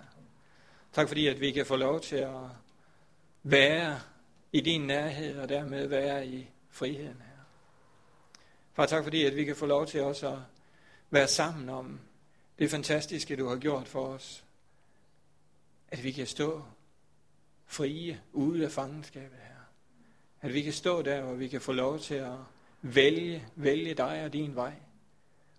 Tak 0.94 1.08
fordi, 1.08 1.28
at 1.28 1.40
vi 1.40 1.52
kan 1.52 1.66
få 1.66 1.76
lov 1.76 2.02
til 2.02 2.16
at 2.16 2.42
være 3.44 4.00
i 4.52 4.62
din 4.62 4.82
nærhed 4.82 5.40
og 5.40 5.50
dermed 5.50 5.88
være 5.88 6.28
i 6.28 6.50
friheden 6.70 7.22
her. 7.22 7.44
Far, 8.74 8.86
tak 8.86 9.04
fordi, 9.04 9.26
at 9.26 9.36
vi 9.36 9.46
kan 9.46 9.56
få 9.56 9.66
lov 9.66 9.88
til 9.88 10.02
også 10.02 10.30
at 10.30 10.40
være 11.10 11.28
sammen 11.28 11.70
om 11.70 12.00
det 12.60 12.72
fantastiske, 12.72 13.36
du 13.36 13.48
har 13.48 13.58
gjort 13.58 13.88
for 13.88 14.06
os. 14.06 14.44
At 15.88 16.04
vi 16.04 16.12
kan 16.12 16.28
stå 16.28 16.64
frie 17.66 18.22
ude 18.34 18.66
af 18.66 18.72
fangenskabet 18.72 19.40
her. 19.44 19.53
At 20.44 20.54
vi 20.54 20.62
kan 20.62 20.74
stå 20.74 21.02
der, 21.02 21.22
hvor 21.22 21.34
vi 21.34 21.48
kan 21.48 21.62
få 21.62 21.72
lov 21.72 22.00
til 22.00 22.16
at 22.16 22.38
vælge, 22.82 23.48
vælge 23.56 23.94
dig 23.94 24.24
og 24.26 24.34
din 24.34 24.56
vej. 24.56 24.74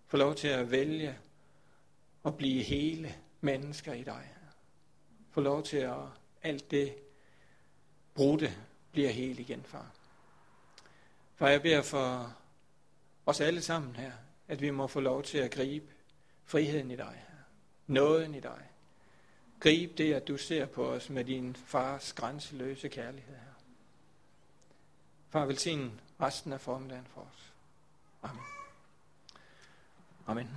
Få 0.07 0.17
lov 0.17 0.35
til 0.35 0.49
at 0.49 0.71
vælge 0.71 1.19
at 2.25 2.37
blive 2.37 2.63
hele 2.63 3.15
mennesker 3.41 3.93
i 3.93 4.03
dig. 4.03 4.29
Få 5.31 5.41
lov 5.41 5.63
til 5.63 5.77
at 5.77 5.97
alt 6.43 6.71
det 6.71 6.95
brudte 8.15 8.55
bliver 8.93 9.11
helt 9.11 9.41
igen, 9.41 9.63
far. 9.63 9.91
For 11.35 11.47
jeg 11.47 11.63
beder 11.63 11.83
for 11.83 12.37
os 13.27 13.41
alle 13.41 13.63
sammen 13.63 13.97
her, 13.97 14.13
at 14.49 14.61
vi 14.61 14.71
må 14.71 14.87
få 14.87 15.01
lov 15.01 15.23
til 15.23 15.39
at 15.39 15.51
gribe 15.51 15.93
friheden 16.45 16.91
i 16.91 16.97
dig, 16.97 17.25
nåden 17.87 18.35
i 18.35 18.41
dig. 18.41 18.63
Grib 19.61 19.99
det, 19.99 20.15
at 20.15 20.29
du 20.29 20.37
ser 20.37 20.67
på 20.67 20.87
os 20.87 21.11
med 21.11 21.25
din 21.25 21.57
fars 21.57 22.13
grænseløse 22.13 22.89
kærlighed. 22.89 23.44
Far, 25.35 25.47
velsign 25.47 26.01
resten 26.21 26.53
af 26.53 26.61
formiddagen 26.61 27.07
for 27.15 27.21
os. 27.21 27.53
Amen. 28.23 28.43
Amen. 30.27 30.49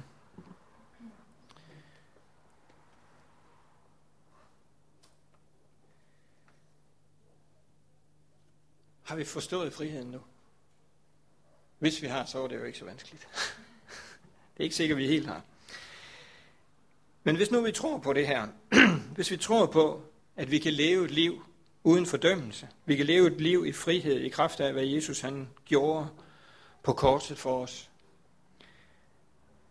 Har 9.03 9.15
vi 9.15 9.25
forstået 9.25 9.73
friheden 9.73 10.11
nu? 10.11 10.19
Hvis 11.79 12.01
vi 12.01 12.07
har, 12.07 12.25
så 12.25 12.43
er 12.43 12.47
det 12.47 12.55
jo 12.55 12.63
ikke 12.63 12.79
så 12.79 12.85
vanskeligt. 12.85 13.27
det 14.53 14.59
er 14.59 14.63
ikke 14.63 14.75
sikkert, 14.75 14.97
vi 14.97 15.07
helt 15.07 15.27
har. 15.27 15.41
Men 17.23 17.35
hvis 17.35 17.51
nu 17.51 17.61
vi 17.61 17.71
tror 17.71 17.97
på 17.97 18.13
det 18.13 18.27
her, 18.27 18.47
hvis 19.15 19.31
vi 19.31 19.37
tror 19.37 19.65
på, 19.65 20.03
at 20.35 20.51
vi 20.51 20.59
kan 20.59 20.73
leve 20.73 21.05
et 21.05 21.11
liv 21.11 21.46
uden 21.87 22.05
fordømmelse, 22.05 22.67
vi 22.85 22.95
kan 22.95 23.05
leve 23.05 23.27
et 23.27 23.41
liv 23.41 23.65
i 23.65 23.71
frihed 23.71 24.19
i 24.19 24.29
kraft 24.29 24.59
af, 24.59 24.73
hvad 24.73 24.85
Jesus 24.85 25.19
han 25.19 25.49
gjorde 25.65 26.07
på 26.83 26.93
korset 26.93 27.37
for 27.37 27.63
os, 27.63 27.89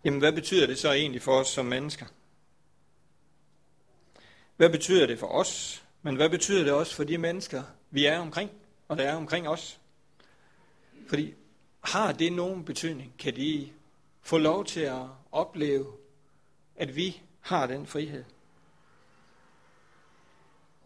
jamen 0.05 0.19
hvad 0.19 0.33
betyder 0.33 0.67
det 0.67 0.79
så 0.79 0.93
egentlig 0.93 1.23
for 1.23 1.33
os 1.33 1.49
som 1.49 1.67
mennesker? 1.67 2.07
Hvad 4.57 4.71
betyder 4.71 5.07
det 5.07 5.19
for 5.19 5.27
os? 5.27 5.83
Men 6.03 6.17
hvad 6.17 6.31
betyder 6.31 6.65
det 6.65 6.73
også 6.73 6.95
for 6.95 7.05
de 7.05 7.19
mennesker, 7.19 7.63
vi 7.91 8.07
er 8.07 8.19
omkring, 8.19 8.51
og 8.89 8.97
der 8.97 9.05
er 9.05 9.17
omkring 9.17 9.49
os? 9.49 9.81
Fordi 11.09 11.35
har 11.81 12.13
det 12.13 12.33
nogen 12.33 12.65
betydning? 12.65 13.15
Kan 13.19 13.37
de 13.37 13.69
få 14.23 14.39
lov 14.39 14.65
til 14.65 14.81
at 14.81 15.03
opleve, 15.33 15.93
at 16.77 16.97
vi 16.97 17.21
har 17.41 17.67
den 17.67 17.87
frihed? 17.87 18.25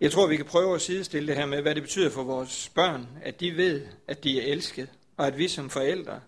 Jeg 0.00 0.12
tror, 0.12 0.26
vi 0.26 0.36
kan 0.36 0.44
prøve 0.44 0.74
at 0.74 0.80
sidestille 0.80 1.28
det 1.28 1.36
her 1.36 1.46
med, 1.46 1.62
hvad 1.62 1.74
det 1.74 1.82
betyder 1.82 2.10
for 2.10 2.22
vores 2.22 2.68
børn, 2.68 3.08
at 3.22 3.40
de 3.40 3.56
ved, 3.56 3.86
at 4.06 4.24
de 4.24 4.40
er 4.40 4.52
elsket, 4.52 4.88
og 5.16 5.26
at 5.26 5.38
vi 5.38 5.48
som 5.48 5.70
forældre 5.70 6.20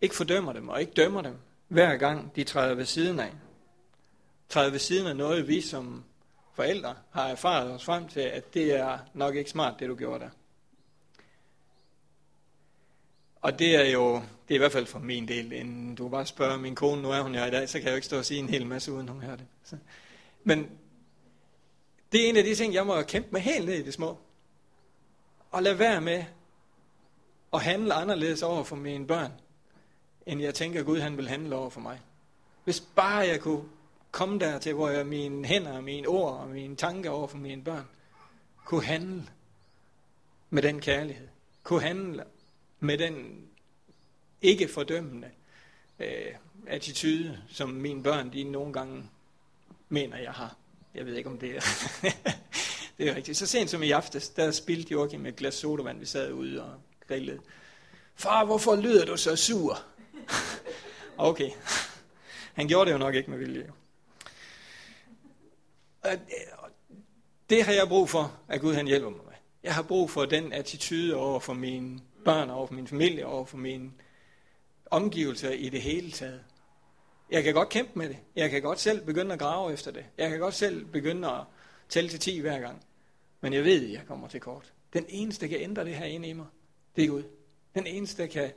ikke 0.00 0.14
fordømmer 0.14 0.52
dem 0.52 0.68
og 0.68 0.80
ikke 0.80 0.92
dømmer 0.92 1.22
dem, 1.22 1.34
hver 1.68 1.96
gang 1.96 2.36
de 2.36 2.44
træder 2.44 2.74
ved 2.74 2.84
siden 2.84 3.20
af. 3.20 3.32
Træder 4.48 4.70
ved 4.70 4.78
siden 4.78 5.06
af 5.06 5.16
noget, 5.16 5.48
vi 5.48 5.60
som 5.60 6.04
forældre 6.54 6.94
har 7.10 7.28
erfaret 7.28 7.70
os 7.70 7.84
frem 7.84 8.08
til, 8.08 8.20
at 8.20 8.54
det 8.54 8.76
er 8.76 8.98
nok 9.14 9.34
ikke 9.34 9.50
smart, 9.50 9.80
det 9.80 9.88
du 9.88 9.94
gjorde 9.94 10.24
der. 10.24 10.30
Og 13.40 13.58
det 13.58 13.74
er 13.74 13.92
jo, 13.92 14.14
det 14.14 14.50
er 14.50 14.54
i 14.54 14.58
hvert 14.58 14.72
fald 14.72 14.86
for 14.86 14.98
min 14.98 15.28
del, 15.28 15.52
en, 15.52 15.94
du 15.94 16.08
bare 16.08 16.26
spørger 16.26 16.58
min 16.58 16.74
kone, 16.74 17.02
nu 17.02 17.10
er 17.10 17.20
hun 17.20 17.34
her 17.34 17.46
i 17.46 17.50
dag, 17.50 17.68
så 17.68 17.78
kan 17.78 17.84
jeg 17.84 17.92
jo 17.92 17.96
ikke 17.96 18.06
stå 18.06 18.18
og 18.18 18.24
sige 18.24 18.40
en 18.40 18.48
hel 18.48 18.66
masse, 18.66 18.92
uden 18.92 19.08
hun 19.08 19.22
hører 19.22 19.36
det. 19.36 19.46
Så. 19.64 19.76
Men 20.44 20.70
det 22.12 22.24
er 22.24 22.28
en 22.28 22.36
af 22.36 22.44
de 22.44 22.54
ting, 22.54 22.74
jeg 22.74 22.86
må 22.86 23.02
kæmpe 23.02 23.28
med 23.32 23.40
helt 23.40 23.66
ned 23.66 23.74
i 23.74 23.82
det 23.82 23.94
små. 23.94 24.18
Og 25.50 25.62
lade 25.62 25.78
være 25.78 26.00
med 26.00 26.24
at 27.52 27.62
handle 27.62 27.94
anderledes 27.94 28.42
over 28.42 28.64
for 28.64 28.76
mine 28.76 29.06
børn, 29.06 29.32
end 30.26 30.40
jeg 30.40 30.54
tænker, 30.54 30.80
at 30.80 30.86
Gud 30.86 31.00
han 31.00 31.16
vil 31.16 31.28
handle 31.28 31.56
over 31.56 31.70
for 31.70 31.80
mig. 31.80 32.00
Hvis 32.64 32.80
bare 32.80 33.18
jeg 33.18 33.40
kunne 33.40 33.64
komme 34.10 34.38
der 34.38 34.58
til, 34.58 34.74
hvor 34.74 34.88
jeg 34.88 35.06
mine 35.06 35.46
hænder, 35.46 35.80
mine 35.80 36.08
ord 36.08 36.32
og 36.32 36.48
mine 36.48 36.76
tanker 36.76 37.10
over 37.10 37.26
for 37.26 37.36
mine 37.36 37.64
børn, 37.64 37.88
kunne 38.64 38.84
handle 38.84 39.26
med 40.50 40.62
den 40.62 40.80
kærlighed. 40.80 41.28
Kunne 41.62 41.82
handle 41.82 42.24
med 42.80 42.98
den 42.98 43.46
ikke 44.42 44.68
fordømmende 44.68 45.30
øh, 45.98 46.34
attitude, 46.66 47.42
som 47.48 47.70
mine 47.70 48.02
børn 48.02 48.32
de 48.32 48.44
nogle 48.44 48.72
gange 48.72 49.10
mener, 49.88 50.18
jeg 50.18 50.32
har. 50.32 50.56
Jeg 50.98 51.06
ved 51.06 51.16
ikke, 51.16 51.30
om 51.30 51.38
det 51.38 51.56
er, 51.56 51.60
det 52.98 53.08
er 53.08 53.14
rigtigt. 53.14 53.36
Så 53.36 53.46
sent 53.46 53.70
som 53.70 53.82
i 53.82 53.90
aftes, 53.90 54.28
der 54.28 54.50
spildte 54.50 54.92
Joachim 54.92 55.20
med 55.20 55.32
et 55.32 55.36
glas 55.36 55.54
sodavand, 55.54 55.98
vi 55.98 56.06
sad 56.06 56.32
ude 56.32 56.62
og 56.62 56.74
grillede. 57.08 57.38
Far, 58.14 58.44
hvorfor 58.44 58.76
lyder 58.76 59.04
du 59.04 59.16
så 59.16 59.36
sur? 59.36 59.82
okay. 61.16 61.50
Han 62.54 62.68
gjorde 62.68 62.88
det 62.88 62.92
jo 62.92 62.98
nok 62.98 63.14
ikke 63.14 63.30
med 63.30 63.38
vilje. 63.38 63.72
Det 67.50 67.64
har 67.64 67.72
jeg 67.72 67.88
brug 67.88 68.10
for, 68.10 68.36
at 68.48 68.60
Gud 68.60 68.74
han 68.74 68.86
hjælper 68.86 69.10
mig 69.10 69.20
med. 69.24 69.34
Jeg 69.62 69.74
har 69.74 69.82
brug 69.82 70.10
for 70.10 70.24
den 70.24 70.52
attitude 70.52 71.16
over 71.16 71.40
for 71.40 71.54
mine 71.54 72.00
børn, 72.24 72.50
over 72.50 72.66
for 72.66 72.74
min 72.74 72.86
familie, 72.86 73.26
over 73.26 73.44
for 73.44 73.56
mine 73.56 73.92
omgivelser 74.90 75.50
i 75.50 75.68
det 75.68 75.82
hele 75.82 76.10
taget. 76.10 76.44
Jeg 77.30 77.44
kan 77.44 77.54
godt 77.54 77.68
kæmpe 77.68 77.92
med 77.94 78.08
det. 78.08 78.18
Jeg 78.36 78.50
kan 78.50 78.62
godt 78.62 78.80
selv 78.80 79.06
begynde 79.06 79.32
at 79.32 79.38
grave 79.38 79.72
efter 79.72 79.90
det. 79.90 80.04
Jeg 80.18 80.30
kan 80.30 80.38
godt 80.38 80.54
selv 80.54 80.84
begynde 80.84 81.28
at 81.28 81.40
tælle 81.88 82.10
til 82.10 82.20
10 82.20 82.40
hver 82.40 82.60
gang. 82.60 82.84
Men 83.40 83.52
jeg 83.52 83.64
ved, 83.64 83.84
at 83.84 83.92
jeg 83.92 84.02
kommer 84.06 84.28
til 84.28 84.40
kort. 84.40 84.72
Den 84.92 85.04
eneste, 85.08 85.46
der 85.46 85.50
kan 85.50 85.60
ændre 85.60 85.84
det 85.84 85.94
her 85.94 86.06
inde 86.06 86.28
i 86.28 86.32
mig, 86.32 86.46
det 86.96 87.04
er 87.04 87.08
Gud. 87.08 87.22
Den 87.74 87.86
eneste, 87.86 88.22
der 88.22 88.28
kan 88.28 88.52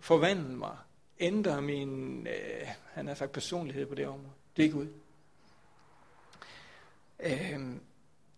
forvandle 0.00 0.56
mig, 0.56 0.76
ændre 1.20 1.62
min, 1.62 2.26
øh, 2.26 2.68
han 2.92 3.06
har 3.06 3.14
sagt 3.14 3.32
personlighed 3.32 3.86
på 3.86 3.94
det 3.94 4.06
område, 4.06 4.32
det 4.56 4.64
er 4.64 4.70
Gud. 4.70 4.86
Øh, 7.20 7.60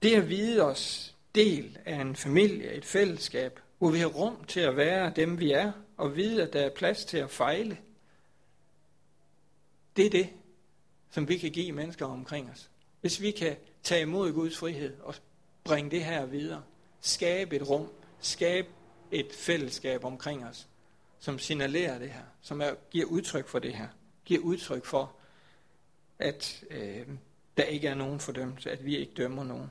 det 0.02 0.14
at 0.14 0.28
vide 0.28 0.62
os 0.62 1.16
del 1.34 1.78
af 1.84 2.00
en 2.00 2.16
familie, 2.16 2.72
et 2.72 2.84
fællesskab, 2.84 3.60
hvor 3.78 3.90
vi 3.90 3.98
har 3.98 4.06
rum 4.06 4.44
til 4.44 4.60
at 4.60 4.76
være 4.76 5.12
dem, 5.16 5.40
vi 5.40 5.52
er, 5.52 5.72
og 5.96 6.16
vide, 6.16 6.42
at 6.42 6.52
der 6.52 6.60
er 6.60 6.70
plads 6.70 7.04
til 7.04 7.18
at 7.18 7.30
fejle, 7.30 7.78
det 9.98 10.06
er 10.06 10.10
det, 10.10 10.30
som 11.10 11.28
vi 11.28 11.38
kan 11.38 11.50
give 11.50 11.72
mennesker 11.72 12.06
omkring 12.06 12.50
os. 12.50 12.70
Hvis 13.00 13.20
vi 13.20 13.30
kan 13.30 13.56
tage 13.82 14.02
imod 14.02 14.32
Guds 14.32 14.58
frihed 14.58 15.00
og 15.00 15.14
bringe 15.64 15.90
det 15.90 16.04
her 16.04 16.26
videre, 16.26 16.62
skabe 17.00 17.56
et 17.56 17.68
rum, 17.68 17.88
skabe 18.20 18.68
et 19.10 19.32
fællesskab 19.32 20.04
omkring 20.04 20.46
os, 20.46 20.68
som 21.18 21.38
signalerer 21.38 21.98
det 21.98 22.10
her, 22.10 22.22
som 22.40 22.60
er, 22.60 22.74
giver 22.90 23.06
udtryk 23.06 23.48
for 23.48 23.58
det 23.58 23.74
her, 23.74 23.88
giver 24.24 24.40
udtryk 24.40 24.84
for, 24.84 25.16
at 26.18 26.64
øh, 26.70 27.08
der 27.56 27.62
ikke 27.62 27.88
er 27.88 27.94
nogen 27.94 28.20
fordømmelse, 28.20 28.70
at 28.70 28.84
vi 28.84 28.96
ikke 28.96 29.12
dømmer 29.16 29.44
nogen. 29.44 29.70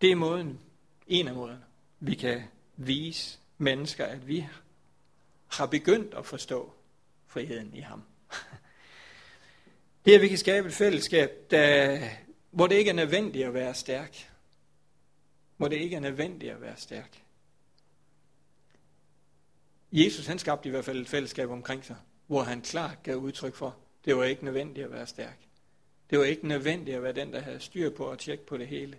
Det 0.00 0.10
er 0.12 0.16
måden, 0.16 0.60
en 1.06 1.28
af 1.28 1.34
måderne, 1.34 1.64
vi 2.00 2.14
kan 2.14 2.42
vise 2.76 3.38
mennesker, 3.58 4.06
at 4.06 4.28
vi 4.28 4.46
har 5.48 5.66
begyndt 5.66 6.14
at 6.14 6.26
forstå 6.26 6.72
friheden 7.26 7.74
i 7.74 7.80
ham. 7.80 8.02
Det 10.04 10.10
er, 10.10 10.14
at 10.16 10.22
vi 10.22 10.28
kan 10.28 10.38
skabe 10.38 10.68
et 10.68 10.74
fællesskab, 10.74 11.30
der, 11.50 12.00
hvor 12.50 12.66
det 12.66 12.74
ikke 12.74 12.90
er 12.90 12.94
nødvendigt 12.94 13.46
at 13.46 13.54
være 13.54 13.74
stærk. 13.74 14.30
Hvor 15.56 15.68
det 15.68 15.76
ikke 15.76 15.96
er 15.96 16.00
nødvendigt 16.00 16.52
at 16.52 16.60
være 16.60 16.76
stærk. 16.76 17.22
Jesus 19.92 20.26
han 20.26 20.38
skabte 20.38 20.68
i 20.68 20.70
hvert 20.70 20.84
fald 20.84 21.00
et 21.00 21.08
fællesskab 21.08 21.50
omkring 21.50 21.84
sig, 21.84 21.96
hvor 22.26 22.42
han 22.42 22.60
klart 22.60 23.02
gav 23.02 23.16
udtryk 23.16 23.54
for, 23.54 23.76
det 24.04 24.16
var 24.16 24.24
ikke 24.24 24.44
nødvendigt 24.44 24.84
at 24.84 24.92
være 24.92 25.06
stærk. 25.06 25.38
Det 26.10 26.18
var 26.18 26.24
ikke 26.24 26.48
nødvendigt 26.48 26.96
at 26.96 27.02
være 27.02 27.12
den, 27.12 27.32
der 27.32 27.40
havde 27.40 27.60
styr 27.60 27.90
på 27.90 28.04
og 28.04 28.18
tjek 28.18 28.40
på 28.40 28.56
det 28.56 28.66
hele. 28.66 28.98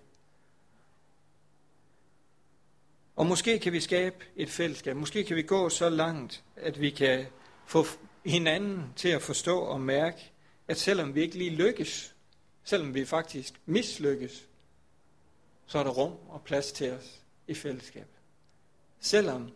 Og 3.15 3.25
måske 3.25 3.59
kan 3.59 3.73
vi 3.73 3.79
skabe 3.79 4.25
et 4.35 4.49
fællesskab. 4.49 4.95
Måske 4.95 5.23
kan 5.23 5.35
vi 5.35 5.41
gå 5.41 5.69
så 5.69 5.89
langt, 5.89 6.43
at 6.55 6.81
vi 6.81 6.89
kan 6.89 7.25
få 7.65 7.85
hinanden 8.25 8.93
til 8.95 9.09
at 9.09 9.21
forstå 9.21 9.59
og 9.59 9.81
mærke, 9.81 10.31
at 10.71 10.79
selvom 10.79 11.15
vi 11.15 11.21
ikke 11.21 11.37
lige 11.37 11.49
lykkes, 11.49 12.15
selvom 12.63 12.93
vi 12.93 13.05
faktisk 13.05 13.53
mislykkes, 13.65 14.47
så 15.65 15.79
er 15.79 15.83
der 15.83 15.91
rum 15.91 16.15
og 16.29 16.41
plads 16.43 16.71
til 16.71 16.91
os 16.91 17.21
i 17.47 17.53
fællesskab. 17.53 18.07
selvom 18.99 19.51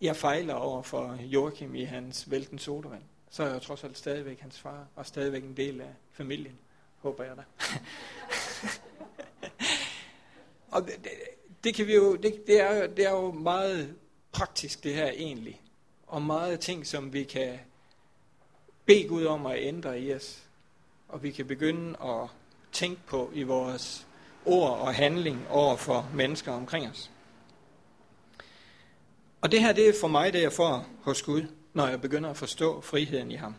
jeg 0.00 0.16
fejler 0.16 0.54
over 0.54 0.82
for 0.82 1.18
Joachim 1.20 1.74
i 1.74 1.84
hans 1.84 2.30
vælten 2.30 2.58
sodavand, 2.58 3.02
så 3.30 3.42
er 3.42 3.52
jeg 3.52 3.62
trods 3.62 3.84
alt 3.84 3.98
stadigvæk 3.98 4.40
hans 4.40 4.60
far, 4.60 4.86
og 4.94 5.06
stadigvæk 5.06 5.44
en 5.44 5.56
del 5.56 5.80
af 5.80 5.94
familien, 6.12 6.58
håber 6.96 7.24
jeg 7.24 7.36
da. 7.36 7.42
og 10.76 10.86
det, 10.86 11.04
det, 11.04 11.12
det, 11.64 11.74
kan 11.74 11.86
vi 11.86 11.94
jo, 11.94 12.16
det, 12.16 12.46
det, 12.46 12.60
er, 12.60 12.86
det 12.86 13.06
er 13.06 13.10
jo 13.10 13.32
meget 13.32 13.94
praktisk 14.32 14.84
det 14.84 14.94
her 14.94 15.10
egentlig, 15.10 15.62
og 16.06 16.22
meget 16.22 16.60
ting, 16.60 16.86
som 16.86 17.12
vi 17.12 17.24
kan 17.24 17.58
bede 18.86 19.08
Gud 19.08 19.24
om 19.24 19.46
at 19.46 19.58
ændre 19.58 20.00
i 20.00 20.14
os, 20.14 20.42
og 21.08 21.22
vi 21.22 21.30
kan 21.30 21.46
begynde 21.46 21.96
at 22.02 22.28
tænke 22.72 23.00
på 23.06 23.30
i 23.34 23.42
vores 23.42 24.06
ord 24.44 24.78
og 24.78 24.94
handling 24.94 25.48
over 25.48 25.76
for 25.76 26.10
mennesker 26.14 26.52
omkring 26.52 26.90
os. 26.90 27.10
Og 29.40 29.52
det 29.52 29.60
her, 29.60 29.72
det 29.72 29.88
er 29.88 29.92
for 30.00 30.08
mig 30.08 30.32
det, 30.32 30.42
jeg 30.42 30.52
får 30.52 30.86
hos 31.02 31.22
Gud, 31.22 31.42
når 31.72 31.86
jeg 31.86 32.00
begynder 32.00 32.30
at 32.30 32.36
forstå 32.36 32.80
friheden 32.80 33.30
i 33.30 33.34
ham. 33.34 33.54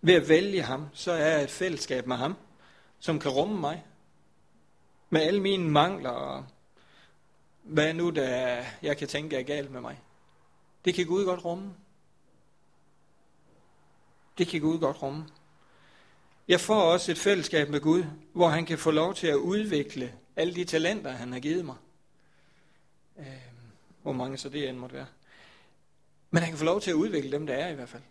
Ved 0.00 0.14
at 0.14 0.28
vælge 0.28 0.62
ham, 0.62 0.86
så 0.92 1.12
er 1.12 1.26
jeg 1.26 1.42
et 1.42 1.50
fællesskab 1.50 2.06
med 2.06 2.16
ham, 2.16 2.36
som 2.98 3.18
kan 3.18 3.30
rumme 3.30 3.60
mig. 3.60 3.84
Med 5.10 5.20
alle 5.20 5.40
mine 5.40 5.70
mangler 5.70 6.10
og 6.10 6.44
hvad 7.62 7.94
nu 7.94 8.10
der 8.10 8.64
jeg 8.82 8.96
kan 8.96 9.08
tænke 9.08 9.36
er 9.36 9.42
galt 9.42 9.70
med 9.70 9.80
mig. 9.80 10.00
Det 10.84 10.94
kan 10.94 11.06
Gud 11.06 11.24
godt 11.24 11.44
rumme. 11.44 11.74
Det 14.42 14.50
kan 14.50 14.60
Gud 14.60 14.78
godt 14.78 15.02
rumme. 15.02 15.24
Jeg 16.48 16.60
får 16.60 16.82
også 16.82 17.10
et 17.12 17.18
fællesskab 17.18 17.68
med 17.68 17.80
Gud, 17.80 18.04
hvor 18.32 18.48
han 18.48 18.66
kan 18.66 18.78
få 18.78 18.90
lov 18.90 19.14
til 19.14 19.26
at 19.26 19.34
udvikle 19.34 20.14
alle 20.36 20.54
de 20.54 20.64
talenter, 20.64 21.10
han 21.10 21.32
har 21.32 21.40
givet 21.40 21.64
mig. 21.64 21.76
Øh, 23.18 23.26
hvor 24.02 24.12
mange 24.12 24.38
så 24.38 24.48
det 24.48 24.68
end 24.68 24.76
måtte 24.78 24.96
være. 24.96 25.06
Men 26.30 26.42
han 26.42 26.50
kan 26.50 26.58
få 26.58 26.64
lov 26.64 26.80
til 26.80 26.90
at 26.90 26.94
udvikle 26.94 27.32
dem, 27.32 27.46
der 27.46 27.54
er 27.54 27.68
i 27.68 27.74
hvert 27.74 27.88
fald. 27.88 28.02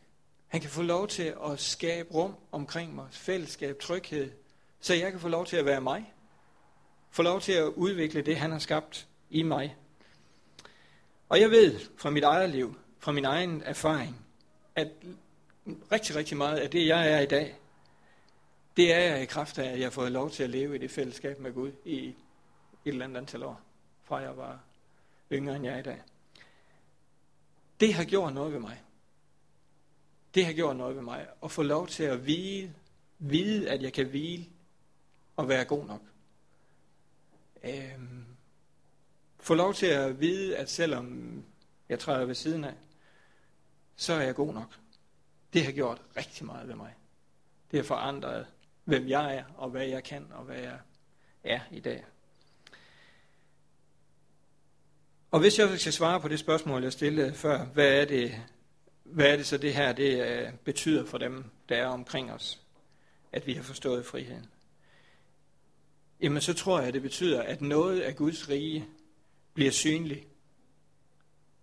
Han 0.48 0.62
kan 0.62 0.70
få 0.70 0.82
lov 0.82 1.08
til 1.08 1.36
at 1.46 1.60
skabe 1.60 2.14
rum 2.14 2.36
omkring 2.52 2.96
mig, 2.96 3.08
fællesskab, 3.12 3.80
tryghed, 3.80 4.32
så 4.80 4.94
jeg 4.94 5.12
kan 5.12 5.20
få 5.20 5.28
lov 5.28 5.46
til 5.46 5.58
at 5.58 5.66
være 5.66 5.82
mig. 5.82 6.14
Få 7.10 7.22
lov 7.22 7.42
til 7.42 7.54
at 7.54 7.66
udvikle 7.68 8.22
det, 8.22 8.38
han 8.38 8.52
har 8.52 8.60
skabt 8.60 9.08
i 9.30 9.44
mig. 9.44 9.76
Og 11.30 11.40
jeg 11.40 11.50
ved 11.52 11.80
fra 11.98 12.10
mit 12.10 12.24
eget 12.24 12.50
liv, 12.50 12.76
fra 13.00 13.12
min 13.12 13.26
egen 13.26 13.64
erfaring, 13.66 14.26
at 14.76 14.88
rigtig, 15.92 16.16
rigtig 16.16 16.38
meget 16.38 16.58
af 16.58 16.70
det, 16.70 16.88
jeg 16.88 17.12
er 17.12 17.20
i 17.20 17.26
dag, 17.26 17.58
det 18.78 18.94
er 18.94 19.00
jeg 19.00 19.22
i 19.22 19.26
kraft 19.26 19.60
af, 19.60 19.72
at 19.72 19.80
jeg 19.80 19.86
har 19.86 19.92
fået 19.92 20.12
lov 20.12 20.30
til 20.30 20.44
at 20.44 20.50
leve 20.50 20.76
i 20.76 20.78
det 20.78 20.92
fællesskab 20.92 21.40
med 21.40 21.54
Gud 21.54 21.72
i 21.86 22.08
et 22.08 22.16
eller 22.86 23.06
andet 23.06 23.18
antal 23.18 23.44
år, 23.44 23.62
fra 24.04 24.18
jeg 24.18 24.38
var 24.38 24.60
yngre 25.32 25.56
end 25.56 25.66
jeg 25.66 25.74
er 25.74 25.80
i 25.80 25.84
dag. 25.84 26.02
Det 27.80 27.94
har 27.94 28.04
gjort 28.04 28.34
noget 28.34 28.54
ved 28.54 28.60
mig. 28.60 28.84
Det 30.36 30.46
har 30.46 30.54
gjort 30.54 30.76
noget 30.76 30.96
ved 30.96 31.04
mig. 31.04 31.28
At 31.44 31.52
få 31.52 31.64
lov 31.64 31.88
til 31.88 32.04
at 32.04 32.18
hvile, 32.18 32.74
vide, 33.20 33.70
at 33.70 33.82
jeg 33.82 33.94
kan 33.94 34.08
hvile 34.08 34.46
og 35.36 35.48
være 35.48 35.66
god 35.66 35.86
nok. 35.86 36.02
Øhm, 37.64 38.26
få 39.40 39.54
lov 39.54 39.74
til 39.74 39.86
at 39.86 40.20
vide, 40.20 40.58
at 40.58 40.70
selvom 40.70 41.36
jeg 41.90 42.00
træder 42.00 42.26
ved 42.26 42.36
siden 42.36 42.64
af, 42.64 42.74
så 43.96 44.14
er 44.14 44.22
jeg 44.22 44.36
god 44.36 44.54
nok. 44.54 44.81
Det 45.54 45.66
har 45.66 45.72
gjort 45.72 46.02
rigtig 46.18 46.46
meget 46.46 46.68
ved 46.68 46.76
mig. 46.76 46.96
Det 47.72 47.80
har 47.80 47.84
forandret, 47.84 48.46
hvem 48.84 49.08
jeg 49.08 49.36
er, 49.36 49.44
og 49.58 49.70
hvad 49.70 49.86
jeg 49.86 50.04
kan, 50.04 50.28
og 50.32 50.44
hvad 50.44 50.60
jeg 50.60 50.80
er 51.44 51.60
i 51.72 51.80
dag. 51.80 52.06
Og 55.32 55.40
hvis 55.40 55.60
jeg 55.60 55.80
skal 55.80 55.94
svare 55.94 56.22
på 56.22 56.28
det 56.28 56.40
spørgsmål, 56.40 56.84
jeg 56.84 56.94
stillede 56.94 57.34
før, 57.34 57.66
hvad 57.66 58.02
er 58.02 58.06
det, 58.06 58.42
hvad 59.04 59.32
er 59.32 59.36
det 59.36 59.46
så 59.46 59.58
det 59.58 59.74
her, 59.74 59.94
det 59.94 60.26
øh, 60.28 60.54
betyder 60.64 61.06
for 61.06 61.18
dem, 61.18 61.46
der 61.70 61.76
er 61.76 61.88
omkring 61.88 62.32
os, 62.32 62.62
at 63.32 63.48
vi 63.48 63.54
har 63.54 63.64
forstået 63.64 64.06
friheden? 64.06 64.46
Jamen 66.22 66.42
så 66.42 66.54
tror 66.54 66.82
jeg, 66.82 66.94
det 66.94 67.02
betyder, 67.02 67.42
at 67.42 67.62
noget 67.62 68.02
af 68.02 68.16
Guds 68.16 68.50
rige 68.50 68.86
bliver 69.54 69.72
synligt. 69.72 70.28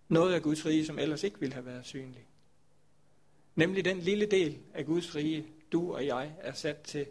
Noget 0.07 0.33
af 0.33 0.41
Guds 0.41 0.65
rige, 0.65 0.85
som 0.85 0.99
ellers 0.99 1.23
ikke 1.23 1.39
ville 1.39 1.53
have 1.53 1.65
været 1.65 1.85
synligt. 1.85 2.28
Nemlig 3.59 3.85
den 3.85 3.99
lille 3.99 4.25
del 4.25 4.57
af 4.73 4.85
Guds 4.85 5.15
rige, 5.15 5.45
du 5.71 5.93
og 5.93 6.05
jeg 6.05 6.33
er 6.39 6.53
sat 6.53 6.81
til 6.81 7.05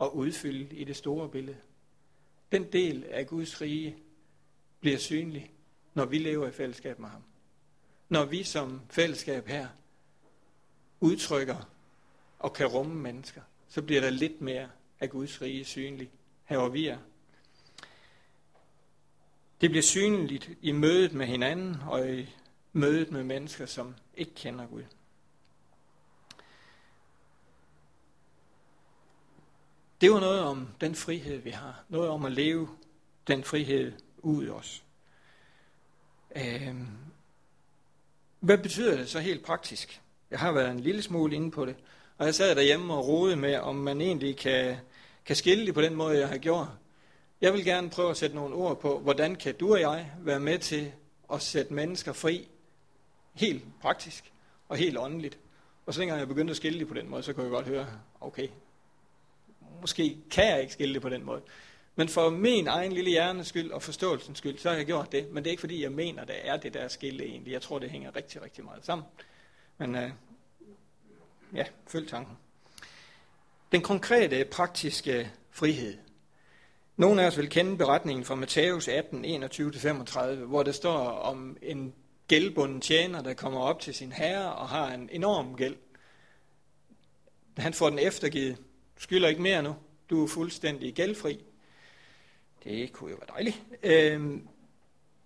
at 0.00 0.08
udfylde 0.12 0.76
i 0.76 0.84
det 0.84 0.96
store 0.96 1.28
billede. 1.28 1.56
Den 2.52 2.72
del 2.72 3.04
af 3.04 3.26
Guds 3.26 3.60
rige 3.60 3.96
bliver 4.80 4.98
synlig, 4.98 5.52
når 5.94 6.04
vi 6.04 6.18
lever 6.18 6.48
i 6.48 6.52
fællesskab 6.52 6.98
med 6.98 7.08
ham. 7.08 7.22
Når 8.08 8.24
vi 8.24 8.42
som 8.42 8.80
fællesskab 8.90 9.46
her 9.46 9.68
udtrykker 11.00 11.70
og 12.38 12.52
kan 12.52 12.66
rumme 12.66 12.94
mennesker, 12.94 13.42
så 13.68 13.82
bliver 13.82 14.00
der 14.00 14.10
lidt 14.10 14.40
mere 14.40 14.68
af 15.00 15.10
Guds 15.10 15.42
rige 15.42 15.64
synlig 15.64 16.10
her, 16.44 16.58
hvor 16.58 16.68
vi 16.68 16.86
er. 16.86 16.98
Det 19.60 19.70
bliver 19.70 19.82
synligt 19.82 20.50
i 20.60 20.72
mødet 20.72 21.12
med 21.12 21.26
hinanden 21.26 21.76
og 21.86 22.14
i 22.14 22.34
mødet 22.72 23.10
med 23.10 23.24
mennesker, 23.24 23.66
som 23.66 23.94
ikke 24.16 24.34
kender 24.34 24.66
Gud. 24.66 24.84
Det 30.04 30.12
var 30.12 30.20
noget 30.20 30.40
om 30.40 30.68
den 30.80 30.94
frihed, 30.94 31.36
vi 31.36 31.50
har. 31.50 31.84
Noget 31.88 32.08
om 32.08 32.24
at 32.24 32.32
leve 32.32 32.68
den 33.26 33.44
frihed 33.44 33.92
ud 34.18 34.48
os. 34.48 34.84
Øhm, 36.36 36.88
hvad 38.40 38.58
betyder 38.58 38.96
det 38.96 39.08
så 39.08 39.20
helt 39.20 39.44
praktisk? 39.44 40.00
Jeg 40.30 40.38
har 40.38 40.52
været 40.52 40.70
en 40.70 40.80
lille 40.80 41.02
smule 41.02 41.34
inde 41.34 41.50
på 41.50 41.66
det. 41.66 41.76
Og 42.18 42.26
jeg 42.26 42.34
sad 42.34 42.54
derhjemme 42.54 42.94
og 42.94 43.08
rode 43.08 43.36
med, 43.36 43.56
om 43.56 43.76
man 43.76 44.00
egentlig 44.00 44.36
kan, 44.36 44.76
kan 45.24 45.36
skille 45.36 45.66
det 45.66 45.74
på 45.74 45.82
den 45.82 45.94
måde, 45.94 46.18
jeg 46.18 46.28
har 46.28 46.38
gjort. 46.38 46.68
Jeg 47.40 47.52
vil 47.52 47.64
gerne 47.64 47.90
prøve 47.90 48.10
at 48.10 48.16
sætte 48.16 48.36
nogle 48.36 48.54
ord 48.54 48.80
på, 48.80 48.98
hvordan 48.98 49.36
kan 49.36 49.54
du 49.54 49.72
og 49.72 49.80
jeg 49.80 50.12
være 50.18 50.40
med 50.40 50.58
til 50.58 50.92
at 51.32 51.42
sætte 51.42 51.74
mennesker 51.74 52.12
fri, 52.12 52.48
helt 53.34 53.64
praktisk 53.80 54.32
og 54.68 54.76
helt 54.76 54.98
åndeligt. 54.98 55.38
Og 55.86 55.94
så 55.94 56.00
dengang 56.00 56.20
jeg 56.20 56.28
begyndte 56.28 56.50
at 56.50 56.56
skille 56.56 56.78
det 56.78 56.88
på 56.88 56.94
den 56.94 57.08
måde, 57.08 57.22
så 57.22 57.32
kunne 57.32 57.44
jeg 57.44 57.52
godt 57.52 57.66
høre, 57.66 57.86
okay, 58.20 58.48
måske 59.84 60.18
kan 60.30 60.46
jeg 60.46 60.60
ikke 60.60 60.72
skille 60.72 60.94
det 60.94 61.02
på 61.02 61.08
den 61.08 61.24
måde. 61.24 61.42
Men 61.96 62.08
for 62.08 62.30
min 62.30 62.66
egen 62.66 62.92
lille 62.92 63.10
hjernes 63.10 63.46
skyld 63.46 63.70
og 63.70 63.82
forståelsens 63.82 64.38
skyld, 64.38 64.58
så 64.58 64.68
har 64.68 64.76
jeg 64.76 64.86
gjort 64.86 65.12
det. 65.12 65.30
Men 65.32 65.44
det 65.44 65.46
er 65.46 65.50
ikke 65.50 65.60
fordi, 65.60 65.82
jeg 65.82 65.92
mener, 65.92 66.24
det 66.24 66.36
er 66.42 66.56
det 66.56 66.74
der 66.74 66.88
skille 66.88 67.24
egentlig. 67.24 67.52
Jeg 67.52 67.62
tror, 67.62 67.78
det 67.78 67.90
hænger 67.90 68.16
rigtig, 68.16 68.42
rigtig 68.42 68.64
meget 68.64 68.84
sammen. 68.84 69.06
Men 69.78 69.94
øh, 69.94 70.10
ja, 71.54 71.64
følg 71.86 72.08
tanken. 72.08 72.36
Den 73.72 73.82
konkrete, 73.82 74.44
praktiske 74.44 75.30
frihed. 75.50 75.98
Nogle 76.96 77.22
af 77.22 77.26
os 77.26 77.38
vil 77.38 77.48
kende 77.48 77.76
beretningen 77.76 78.24
fra 78.24 78.34
Matthæus 78.34 78.88
18, 78.88 79.24
21-35, 79.44 80.20
hvor 80.34 80.62
der 80.62 80.72
står 80.72 80.98
om 81.08 81.56
en 81.62 81.94
gældbunden 82.28 82.80
tjener, 82.80 83.22
der 83.22 83.34
kommer 83.34 83.60
op 83.60 83.80
til 83.80 83.94
sin 83.94 84.12
herre 84.12 84.52
og 84.54 84.68
har 84.68 84.94
en 84.94 85.08
enorm 85.12 85.56
gæld. 85.56 85.76
Han 87.56 87.74
får 87.74 87.90
den 87.90 87.98
eftergivet. 87.98 88.56
Du 88.96 89.00
skylder 89.00 89.28
ikke 89.28 89.42
mere 89.42 89.62
nu. 89.62 89.76
Du 90.10 90.24
er 90.24 90.28
fuldstændig 90.28 90.94
gældfri. 90.94 91.44
Det 92.64 92.92
kunne 92.92 93.10
jo 93.10 93.16
være 93.16 93.28
dejligt. 93.28 93.62
Øhm, 93.82 94.48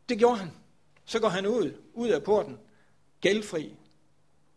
det 0.09 0.19
gjorde 0.19 0.37
han. 0.37 0.51
Så 1.05 1.21
går 1.21 1.29
han 1.29 1.47
ud, 1.47 1.83
ud 1.95 2.09
af 2.09 2.23
porten, 2.23 2.59
gældfri. 3.21 3.77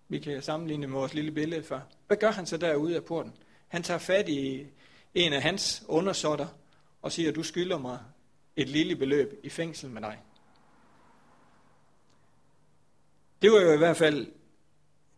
Vi 0.07 0.19
kan 0.19 0.41
sammenligne 0.41 0.87
med 0.87 0.99
vores 0.99 1.13
lille 1.13 1.31
billede 1.31 1.63
før. 1.63 1.79
Hvad 2.07 2.17
gør 2.17 2.31
han 2.31 2.45
så 2.45 2.57
derude 2.57 2.95
af 2.95 3.05
porten? 3.05 3.33
Han 3.67 3.83
tager 3.83 3.97
fat 3.97 4.29
i 4.29 4.67
en 5.13 5.33
af 5.33 5.41
hans 5.41 5.83
undersåtter 5.87 6.47
og 7.01 7.11
siger, 7.11 7.31
du 7.31 7.43
skylder 7.43 7.77
mig 7.77 7.99
et 8.55 8.69
lille 8.69 8.95
beløb 8.95 9.39
i 9.43 9.49
fængsel 9.49 9.89
med 9.89 10.01
dig. 10.01 10.19
Det 13.41 13.51
var 13.51 13.61
jo 13.61 13.73
i 13.73 13.77
hvert 13.77 13.97
fald 13.97 14.27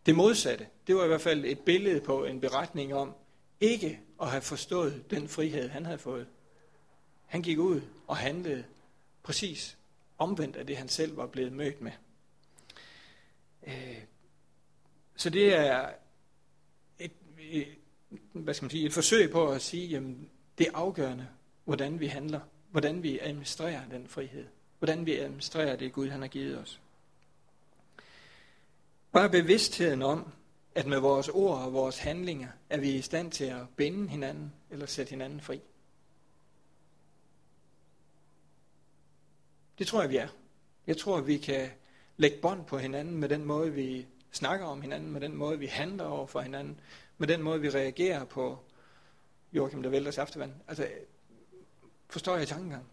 det 0.06 0.15
modsatte. 0.15 0.67
Det 0.88 0.95
var 0.95 1.03
i 1.03 1.08
hvert 1.08 1.21
fald 1.21 1.45
et 1.45 1.60
billede 1.60 2.01
på 2.01 2.25
en 2.25 2.41
beretning 2.41 2.93
om 2.93 3.15
ikke 3.63 3.99
at 4.21 4.30
have 4.30 4.41
forstået 4.41 5.12
den 5.12 5.28
frihed, 5.28 5.69
han 5.69 5.86
havde 5.86 5.97
fået. 5.97 6.28
Han 7.26 7.41
gik 7.41 7.60
ud 7.60 7.82
og 8.08 8.17
handlede 8.17 8.63
præcis 9.23 9.78
omvendt 10.17 10.56
af 10.56 10.67
det, 10.67 10.78
han 10.78 10.89
selv 10.89 11.17
var 11.17 11.28
blevet 11.28 11.54
mødt 11.54 11.82
med. 11.82 11.91
Øh, 13.67 14.02
så 15.15 15.30
det 15.30 15.56
er 15.56 15.89
et, 16.99 17.12
et, 17.39 17.67
hvad 18.34 18.54
skal 18.54 18.63
man 18.63 18.71
sige, 18.71 18.86
et 18.86 18.93
forsøg 18.93 19.32
på 19.32 19.52
at 19.52 19.62
sige, 19.62 19.88
jamen, 19.88 20.30
det 20.58 20.67
er 20.67 20.71
afgørende, 20.73 21.28
hvordan 21.65 21.99
vi 21.99 22.08
handler, 22.08 22.39
hvordan 22.71 23.04
vi 23.04 23.19
administrerer 23.19 23.89
den 23.89 24.08
frihed, 24.08 24.45
hvordan 24.80 25.06
vi 25.06 25.17
administrerer 25.17 25.76
det 25.76 25.93
Gud, 25.93 26.10
han 26.10 26.21
har 26.21 26.28
givet 26.28 26.58
os. 26.58 26.80
Bare 29.12 29.30
bevidstheden 29.30 30.02
om, 30.02 30.32
at 30.76 30.88
med 30.88 31.00
vores 31.00 31.30
ord 31.30 31.58
og 31.58 31.74
vores 31.74 31.98
handlinger 31.98 32.48
er 32.70 32.78
vi 32.78 32.92
i 32.92 33.02
stand 33.02 33.32
til 33.32 33.46
at 33.46 33.70
binde 33.76 34.10
hinanden 34.10 34.54
eller 34.70 34.86
sætte 34.86 35.10
hinanden 35.10 35.42
fri. 35.42 35.62
Det 39.80 39.88
tror 39.88 40.02
jeg, 40.02 40.10
vi 40.10 40.18
er. 40.18 40.28
Jeg 40.88 40.98
tror, 40.98 41.22
vi 41.22 41.38
kan 41.38 41.70
lægge 42.18 42.38
bånd 42.42 42.66
på 42.66 42.78
hinanden 42.78 43.18
med 43.18 43.30
den 43.30 43.46
måde, 43.46 43.74
vi 43.74 44.08
snakker 44.32 44.66
om 44.66 44.82
hinanden, 44.82 45.12
med 45.12 45.22
den 45.22 45.36
måde, 45.36 45.60
vi 45.60 45.66
handler 45.66 46.06
over 46.06 46.28
for 46.28 46.42
hinanden, 46.42 46.80
med 47.18 47.28
den 47.28 47.42
måde, 47.42 47.62
vi 47.62 47.70
reagerer 47.70 48.26
på 48.26 48.60
Joachim, 49.54 49.84
der 49.84 49.90
vælter 49.90 50.12
saftevand. 50.12 50.54
Altså, 50.68 50.90
forstår 52.10 52.38
jeg 52.38 52.48
tankegang? 52.48 52.86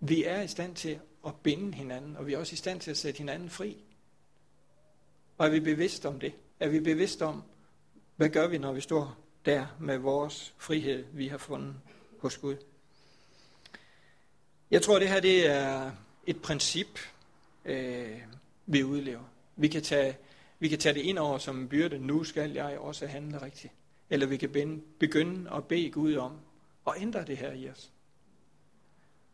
Vi 0.00 0.24
er 0.24 0.42
i 0.42 0.48
stand 0.48 0.76
til 0.76 1.00
at 1.26 1.34
binde 1.42 1.74
hinanden, 1.74 2.16
og 2.16 2.26
vi 2.26 2.34
er 2.34 2.38
også 2.38 2.52
i 2.52 2.56
stand 2.56 2.80
til 2.80 2.90
at 2.90 2.96
sætte 2.96 3.18
hinanden 3.18 3.50
fri. 3.50 3.84
Og 5.38 5.46
er 5.46 5.50
vi 5.50 5.60
bevidste 5.60 6.08
om 6.08 6.20
det? 6.20 6.34
Er 6.60 6.68
vi 6.68 6.80
bevidste 6.80 7.26
om, 7.26 7.42
hvad 8.16 8.28
gør 8.28 8.46
vi, 8.46 8.58
når 8.58 8.72
vi 8.72 8.80
står 8.80 9.16
der 9.44 9.66
med 9.80 9.98
vores 9.98 10.54
frihed, 10.58 11.04
vi 11.12 11.28
har 11.28 11.38
fundet 11.38 11.74
hos 12.18 12.38
Gud? 12.38 12.56
Jeg 14.70 14.82
tror, 14.82 14.98
det 14.98 15.08
her 15.08 15.20
det 15.20 15.50
er 15.50 15.90
et 16.26 16.42
princip, 16.42 16.98
øh, 17.64 18.20
vi 18.66 18.84
udlever. 18.84 19.22
Vi 19.56 19.68
kan, 19.68 19.82
tage, 19.82 20.16
vi 20.58 20.68
kan 20.68 20.78
tage 20.78 20.94
det 20.94 21.00
ind 21.00 21.18
over 21.18 21.38
som 21.38 21.58
en 21.58 21.68
byrde. 21.68 21.98
Nu 21.98 22.24
skal 22.24 22.52
jeg 22.52 22.78
også 22.78 23.06
handle 23.06 23.42
rigtigt. 23.42 23.72
Eller 24.10 24.26
vi 24.26 24.36
kan 24.36 24.82
begynde 24.98 25.50
at 25.50 25.64
bede 25.64 25.90
Gud 25.90 26.14
om 26.14 26.32
at 26.86 26.92
ændre 26.98 27.24
det 27.24 27.36
her 27.36 27.52
i 27.52 27.68
os. 27.68 27.90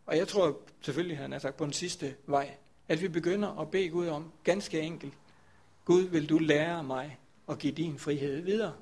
Og 0.06 0.16
jeg 0.16 0.28
tror 0.28 0.58
selvfølgelig, 0.80 1.18
han 1.18 1.32
har 1.32 1.38
sagt 1.38 1.56
på 1.56 1.64
den 1.64 1.72
sidste 1.72 2.16
vej, 2.26 2.56
at 2.88 3.02
vi 3.02 3.08
begynder 3.08 3.60
at 3.60 3.70
bede 3.70 3.88
Gud 3.88 4.06
om, 4.06 4.32
ganske 4.44 4.80
enkelt, 4.80 5.14
Gud, 5.86 6.02
vil 6.02 6.28
du 6.28 6.38
lære 6.38 6.84
mig 6.84 7.18
at 7.48 7.58
give 7.58 7.72
din 7.72 7.98
frihed 7.98 8.40
videre 8.40 8.74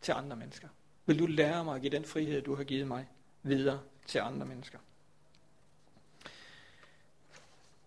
til 0.00 0.12
andre 0.12 0.36
mennesker? 0.36 0.68
Vil 1.06 1.18
du 1.18 1.26
lære 1.26 1.64
mig 1.64 1.74
at 1.74 1.80
give 1.80 1.92
den 1.92 2.04
frihed, 2.04 2.42
du 2.42 2.54
har 2.54 2.64
givet 2.64 2.86
mig, 2.86 3.08
videre 3.42 3.80
til 4.06 4.18
andre 4.18 4.46
mennesker? 4.46 4.78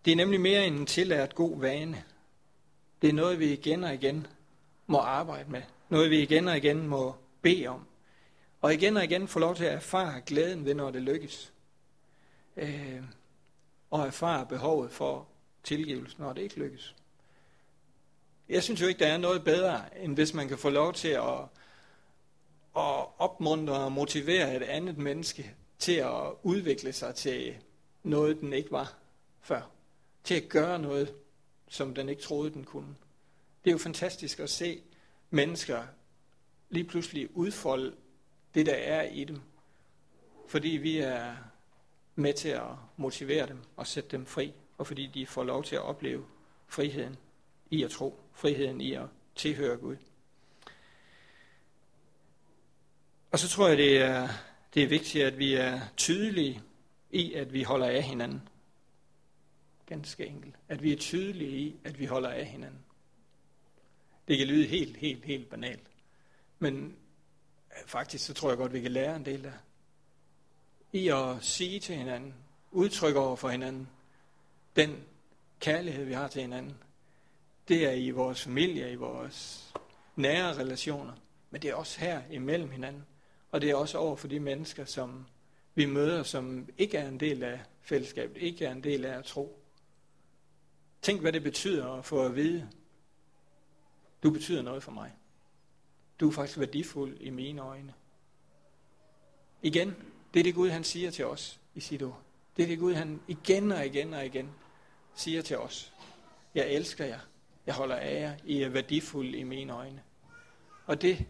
Det 0.06 0.12
er 0.12 0.16
nemlig 0.16 0.42
mere 0.42 0.68
end 0.68 0.80
en 0.80 0.86
tillært 0.86 1.36
god 1.36 1.60
vane. 1.60 2.04
Det 3.02 3.10
er 3.10 3.14
noget, 3.14 3.40
vi 3.40 3.54
igen 3.54 3.84
og 3.84 3.94
igen 3.94 4.28
må 4.88 4.98
arbejde 4.98 5.52
med. 5.52 5.62
Noget, 5.90 6.10
vi 6.10 6.22
igen 6.22 6.48
og 6.48 6.58
igen 6.58 6.88
må 6.88 7.16
bede 7.42 7.68
om. 7.68 7.86
Og 8.62 8.74
igen 8.74 8.98
og 8.98 9.04
igen 9.04 9.28
få 9.28 9.40
lov 9.40 9.56
til 9.56 9.64
at 9.64 9.74
erfare 9.74 10.22
glæden 10.22 10.66
ved, 10.66 10.74
når 10.74 10.92
det 10.92 11.02
lykkes. 11.02 11.54
Øh, 12.58 13.04
og 13.92 14.08
erfare 14.08 14.46
behovet 14.46 14.92
for 14.92 15.28
tilgivelse, 15.64 16.16
når 16.20 16.34
det 16.34 16.42
ikke 16.42 16.60
lykkes. 16.60 16.96
Jeg 18.52 18.64
synes 18.64 18.82
jo 18.82 18.88
ikke, 18.88 19.00
der 19.00 19.08
er 19.08 19.18
noget 19.18 19.44
bedre, 19.44 20.04
end 20.04 20.16
hvis 20.16 20.34
man 20.34 20.48
kan 20.48 20.58
få 20.58 20.70
lov 20.70 20.94
til 20.94 21.08
at, 21.08 21.40
at 22.78 23.06
opmuntre 23.18 23.74
og 23.74 23.92
motivere 23.92 24.56
et 24.56 24.64
andet 24.64 24.98
menneske 24.98 25.56
til 25.80 25.94
at 25.94 26.32
udvikle 26.44 26.94
sig 26.94 27.16
til 27.16 27.56
noget, 28.04 28.40
den 28.40 28.54
ikke 28.54 28.72
var 28.72 28.94
før. 29.42 29.62
Til 30.24 30.36
at 30.36 30.50
gøre 30.50 30.80
noget, 30.80 31.14
som 31.70 31.96
den 31.96 32.10
ikke 32.10 32.22
troede, 32.22 32.52
den 32.52 32.64
kunne. 32.64 32.96
Det 33.64 33.70
er 33.70 33.72
jo 33.72 33.78
fantastisk 33.78 34.40
at 34.40 34.50
se 34.50 34.82
mennesker 35.30 35.84
lige 36.70 36.86
pludselig 36.86 37.38
udfolde 37.38 37.96
det, 38.54 38.66
der 38.66 38.76
er 38.76 39.04
i 39.04 39.24
dem. 39.24 39.42
Fordi 40.48 40.70
vi 40.70 40.98
er 40.98 41.36
med 42.16 42.34
til 42.34 42.50
at 42.50 42.70
motivere 42.98 43.48
dem 43.48 43.60
og 43.76 43.88
sætte 43.88 44.10
dem 44.10 44.26
fri, 44.26 44.54
og 44.78 44.88
fordi 44.88 45.08
de 45.08 45.28
får 45.28 45.44
lov 45.44 45.64
til 45.64 45.76
at 45.76 45.82
opleve 45.82 46.26
friheden 46.68 47.18
i 47.72 47.84
at 47.84 47.92
tro, 47.92 48.20
friheden 48.34 48.82
i 48.82 48.94
at 48.94 49.06
tilhøre 49.36 49.78
Gud. 49.78 49.98
Og 53.32 53.40
så 53.40 53.50
tror 53.50 53.68
jeg, 53.68 53.78
det 53.78 53.98
er, 53.98 54.30
det 54.74 54.84
er 54.84 54.88
vigtigt, 54.88 55.26
at 55.26 55.38
vi 55.38 55.54
er 55.54 55.80
tydelige 55.98 56.62
i, 57.12 57.34
at 57.34 57.54
vi 57.54 57.64
holder 57.64 57.88
af 57.88 58.04
hinanden. 58.04 58.50
Ganske 59.86 60.26
enkelt. 60.26 60.56
At 60.70 60.84
vi 60.84 60.94
er 60.94 60.98
tydelige 60.98 61.58
i, 61.58 61.76
at 61.84 62.00
vi 62.00 62.06
holder 62.06 62.30
af 62.30 62.46
hinanden. 62.46 62.80
Det 64.28 64.38
kan 64.38 64.48
lyde 64.48 64.68
helt, 64.68 64.98
helt, 64.98 65.26
helt 65.26 65.50
banalt. 65.50 65.88
Men 66.60 66.96
faktisk 67.86 68.26
så 68.26 68.34
tror 68.34 68.50
jeg 68.50 68.58
godt, 68.58 68.74
vi 68.74 68.82
kan 68.82 68.92
lære 68.92 69.16
en 69.16 69.26
del 69.26 69.46
af. 69.46 69.54
I 70.94 71.08
at 71.08 71.36
sige 71.42 71.80
til 71.80 71.96
hinanden, 71.96 72.34
udtrykke 72.72 73.20
over 73.20 73.36
for 73.36 73.50
hinanden, 73.50 73.90
den 74.76 75.04
kærlighed, 75.60 76.06
vi 76.06 76.14
har 76.14 76.28
til 76.28 76.42
hinanden, 76.42 76.78
det 77.68 77.86
er 77.86 77.92
i 77.92 78.10
vores 78.10 78.42
familie, 78.42 78.92
i 78.92 78.96
vores 78.96 79.68
nære 80.16 80.58
relationer, 80.58 81.14
men 81.50 81.62
det 81.62 81.70
er 81.70 81.76
også 81.76 82.00
her 82.00 82.22
imellem 82.32 82.72
hinanden. 82.72 83.06
Og 83.52 83.62
det 83.62 83.70
er 83.70 83.76
også 83.76 83.98
over 83.98 84.16
for 84.16 84.28
de 84.28 84.40
mennesker, 84.40 84.86
som 84.86 85.26
vi 85.76 85.86
møder, 85.86 86.24
som 86.24 86.70
ikke 86.78 86.98
er 86.98 87.08
en 87.08 87.20
del 87.20 87.44
af 87.44 87.60
fællesskabet, 87.82 88.38
ikke 88.38 88.66
er 88.66 88.72
en 88.72 88.84
del 88.84 89.06
af 89.06 89.18
at 89.18 89.26
tro. 89.26 89.60
Tænk, 91.02 91.22
hvad 91.22 91.34
det 91.34 91.44
betyder 91.44 91.88
at 91.88 92.06
få 92.06 92.26
at 92.26 92.36
vide, 92.36 92.70
du 94.24 94.32
betyder 94.32 94.62
noget 94.62 94.84
for 94.84 94.92
mig. 94.92 95.12
Du 96.20 96.28
er 96.28 96.32
faktisk 96.32 96.60
værdifuld 96.60 97.18
i 97.20 97.30
mine 97.30 97.62
øjne. 97.62 97.94
Igen, 99.62 99.96
det 100.34 100.40
er 100.40 100.44
det 100.44 100.56
Gud, 100.56 100.70
han 100.70 100.84
siger 100.84 101.12
til 101.12 101.26
os 101.26 101.60
i 101.76 101.80
sit 101.80 102.04
ord. 102.04 102.22
Det 102.58 102.64
er 102.64 102.68
det 102.68 102.80
Gud, 102.80 102.94
han 102.94 103.22
igen 103.28 103.72
og 103.72 103.86
igen 103.86 104.14
og 104.14 104.26
igen 104.26 104.50
siger 105.16 105.42
til 105.42 105.58
os. 105.58 105.94
Jeg 106.56 106.70
elsker 106.70 107.06
jer. 107.06 107.20
Jeg 107.72 107.78
holder 107.78 107.96
af 107.96 108.22
jer. 108.22 108.34
I 108.46 108.62
er 108.62 108.70
værdifulde 108.70 109.38
i 109.38 109.44
mine 109.44 109.74
øjne. 109.74 110.02
Og 110.86 111.02
det 111.02 111.26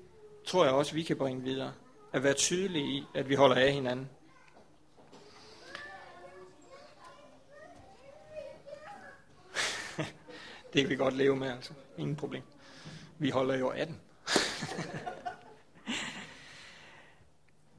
tror 0.46 0.66
jeg 0.66 0.74
også, 0.74 0.94
vi 0.94 1.04
kan 1.04 1.18
bringe 1.18 1.44
videre. 1.44 1.74
At 2.14 2.24
være 2.24 2.34
tydelige 2.34 2.86
i, 2.86 3.04
at 3.16 3.30
vi 3.30 3.36
holder 3.36 3.56
af 3.56 3.74
hinanden. 3.74 4.10
det 10.74 10.82
kan 10.82 10.90
vi 10.90 10.96
godt 10.96 11.18
leve 11.18 11.36
med, 11.36 11.52
altså. 11.52 11.74
Ingen 11.98 12.16
problem. 12.16 12.44
Vi 13.18 13.30
holder 13.30 13.58
jo 13.58 13.68
18. 13.68 14.00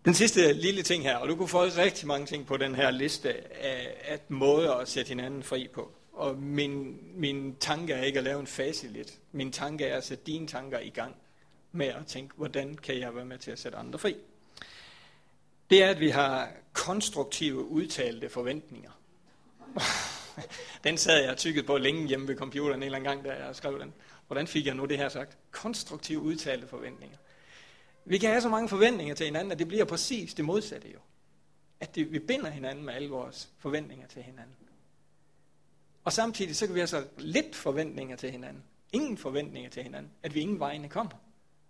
Den 0.05 0.15
sidste 0.15 0.53
lille 0.53 0.83
ting 0.83 1.03
her, 1.03 1.17
og 1.17 1.29
du 1.29 1.37
kunne 1.37 1.49
få 1.49 1.63
rigtig 1.63 2.07
mange 2.07 2.27
ting 2.27 2.47
på 2.47 2.57
den 2.57 2.75
her 2.75 2.91
liste 2.91 3.55
af, 3.63 4.03
af 4.05 4.21
måder 4.29 4.75
at 4.75 4.89
sætte 4.89 5.09
hinanden 5.09 5.43
fri 5.43 5.69
på. 5.75 5.93
Og 6.13 6.39
min, 6.39 6.99
min 7.15 7.57
tanke 7.57 7.93
er 7.93 8.03
ikke 8.03 8.19
at 8.19 8.25
lave 8.25 8.41
en 8.41 8.47
facilit. 8.47 9.21
Min 9.33 9.53
tanke 9.53 9.87
er 9.87 9.97
at 9.97 10.05
sætte 10.05 10.25
dine 10.25 10.47
tanker 10.47 10.79
i 10.79 10.89
gang 10.89 11.17
med 11.73 11.87
at 11.87 12.07
tænke, 12.07 12.35
hvordan 12.37 12.75
kan 12.75 12.99
jeg 12.99 13.15
være 13.15 13.25
med 13.25 13.39
til 13.39 13.51
at 13.51 13.59
sætte 13.59 13.79
andre 13.79 13.99
fri. 13.99 14.17
Det 15.71 15.83
er, 15.83 15.91
at 15.91 16.01
vi 16.01 16.09
har 16.09 16.53
konstruktive 16.73 17.65
udtalte 17.65 18.29
forventninger. 18.29 18.91
den 20.85 20.99
sad 20.99 21.25
jeg 21.25 21.29
tykket 21.29 21.39
tykkede 21.39 21.67
på 21.67 21.79
længe 21.79 22.09
hjemme 22.09 22.29
ved 22.29 22.37
computeren 22.37 22.77
en 22.77 22.83
eller 22.83 22.99
anden 22.99 23.13
gang, 23.13 23.25
da 23.25 23.45
jeg 23.45 23.57
skrev 23.57 23.81
den. 23.81 23.95
Hvordan 24.27 24.47
fik 24.47 24.67
jeg 24.67 24.75
nu 24.75 24.85
det 24.85 24.99
her 24.99 25.09
sagt? 25.09 25.39
Konstruktive 25.51 26.21
udtalte 26.21 26.67
forventninger. 26.67 27.17
Vi 28.05 28.19
kan 28.19 28.31
have 28.31 28.41
så 28.41 28.49
mange 28.49 28.69
forventninger 28.69 29.15
til 29.15 29.27
hinanden, 29.27 29.53
at 29.53 29.59
det 29.59 29.69
bliver 29.69 29.85
præcis 29.85 30.35
det 30.35 30.45
modsatte 30.45 30.89
jo. 30.89 30.99
At 31.81 31.95
det, 31.95 32.13
vi 32.13 32.19
binder 32.19 32.51
hinanden 32.51 32.85
med 32.85 32.95
alle 32.95 33.09
vores 33.09 33.49
forventninger 33.59 34.07
til 34.07 34.23
hinanden. 34.23 34.57
Og 36.05 36.13
samtidig 36.13 36.57
så 36.57 36.67
kan 36.67 36.75
vi 36.75 36.81
have 36.81 36.87
så 36.87 37.07
lidt 37.19 37.57
forventninger 37.57 38.17
til 38.17 38.31
hinanden. 38.31 38.63
Ingen 38.93 39.19
forventninger 39.19 39.71
til 39.71 39.83
hinanden. 39.83 40.13
At 40.23 40.35
vi 40.35 40.41
ingen 40.41 40.61
vegne 40.61 40.89
kommer. 40.89 41.13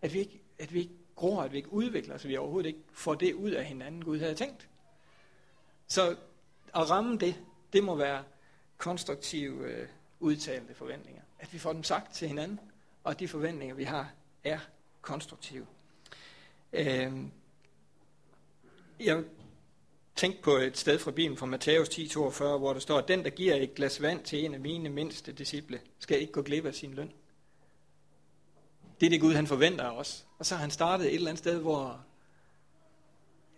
At 0.02 0.14
vi 0.14 0.18
ikke, 0.18 0.42
at 0.58 0.74
vi 0.74 0.78
ikke 0.78 0.94
gror, 1.16 1.42
at 1.42 1.52
vi 1.52 1.56
ikke 1.56 1.72
udvikler 1.72 2.14
os, 2.14 2.24
at 2.24 2.28
vi 2.28 2.36
overhovedet 2.36 2.68
ikke 2.68 2.80
får 2.92 3.14
det 3.14 3.34
ud 3.34 3.50
af 3.50 3.64
hinanden, 3.64 4.04
Gud 4.04 4.18
havde 4.18 4.34
tænkt. 4.34 4.68
Så 5.86 6.16
at 6.74 6.90
ramme 6.90 7.18
det, 7.18 7.42
det 7.72 7.84
må 7.84 7.94
være 7.94 8.24
konstruktive 8.78 9.66
øh, 9.66 9.88
udtalte 10.20 10.74
forventninger. 10.74 11.22
At 11.38 11.52
vi 11.52 11.58
får 11.58 11.72
dem 11.72 11.82
sagt 11.82 12.14
til 12.14 12.28
hinanden, 12.28 12.60
og 13.04 13.10
at 13.10 13.20
de 13.20 13.28
forventninger, 13.28 13.74
vi 13.74 13.84
har, 13.84 14.12
er 14.44 14.58
konstruktive. 15.00 15.66
Øh, 16.72 17.12
jeg 19.00 19.24
tænk 20.16 20.42
på 20.42 20.56
et 20.56 20.78
sted 20.78 20.98
fra 20.98 21.10
Bibelen 21.10 21.38
fra 21.38 21.46
Matthæus 21.46 21.88
10:42, 21.88 22.42
hvor 22.58 22.72
der 22.72 22.80
står, 22.80 22.98
at 22.98 23.08
den, 23.08 23.24
der 23.24 23.30
giver 23.30 23.54
et 23.54 23.74
glas 23.74 24.02
vand 24.02 24.24
til 24.24 24.44
en 24.44 24.54
af 24.54 24.60
mine 24.60 24.88
mindste 24.88 25.32
disciple, 25.32 25.80
skal 25.98 26.20
ikke 26.20 26.32
gå 26.32 26.42
glip 26.42 26.64
af 26.64 26.74
sin 26.74 26.94
løn. 26.94 27.12
Det 29.00 29.06
er 29.06 29.10
det 29.10 29.20
Gud, 29.20 29.34
han 29.34 29.46
forventer 29.46 29.84
af 29.84 29.98
os. 29.98 30.26
Og 30.38 30.46
så 30.46 30.54
har 30.54 30.60
han 30.60 30.70
startet 30.70 31.06
et 31.06 31.14
eller 31.14 31.28
andet 31.28 31.38
sted, 31.38 31.58
hvor 31.58 32.04